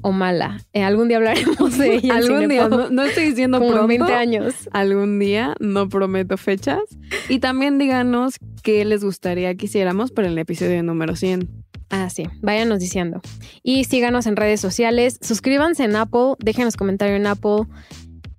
[0.02, 0.60] o mala.
[0.72, 2.16] Eh, algún día hablaremos de ella.
[2.16, 4.06] Algún día, no, no estoy diciendo como en pronto.
[4.06, 4.68] 20 años.
[4.72, 6.80] Algún día, no prometo fechas.
[7.28, 8.34] Y también díganos
[8.64, 11.48] qué les gustaría que hiciéramos para el episodio número 100.
[11.88, 12.24] Ah, sí.
[12.42, 13.20] Váyanos diciendo.
[13.62, 15.20] Y síganos en redes sociales.
[15.22, 16.34] Suscríbanse en Apple.
[16.40, 17.66] Déjenos comentario en Apple.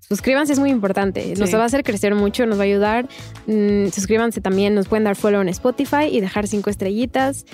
[0.10, 1.34] Suscríbanse, es muy importante.
[1.38, 1.56] Nos Sí.
[1.56, 3.08] va a hacer crecer mucho, nos va a ayudar.
[3.46, 7.46] Mm, suscríbanse también, nos pueden dar follow en Spotify y dejar cinco estrellitas.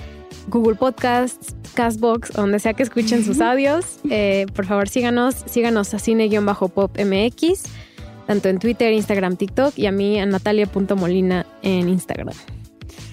[0.50, 4.00] Google Podcasts, Castbox, donde sea que escuchen sus audios.
[4.10, 5.36] Eh, por favor, síganos.
[5.48, 7.64] Síganos a cine-pop MX,
[8.28, 12.36] tanto en Twitter, Instagram, TikTok y a mí a natalia.molina en Instagram.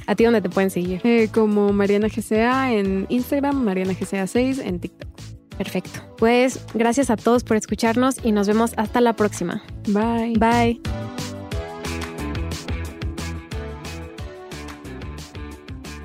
[0.07, 1.01] ¿A ti dónde te pueden seguir?
[1.05, 5.09] Eh, como Mariana GCA en Instagram, Mariana GCA 6 en TikTok.
[5.61, 6.01] Perfecto.
[6.17, 9.63] Pues gracias a todos por escucharnos y nos vemos hasta la próxima.
[9.89, 10.33] Bye.
[10.39, 10.81] Bye.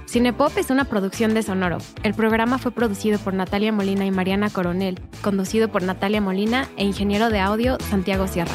[0.07, 1.77] Cinepop es una producción de Sonoro.
[2.03, 6.83] El programa fue producido por Natalia Molina y Mariana Coronel, conducido por Natalia Molina e
[6.83, 8.51] ingeniero de audio Santiago Sierra.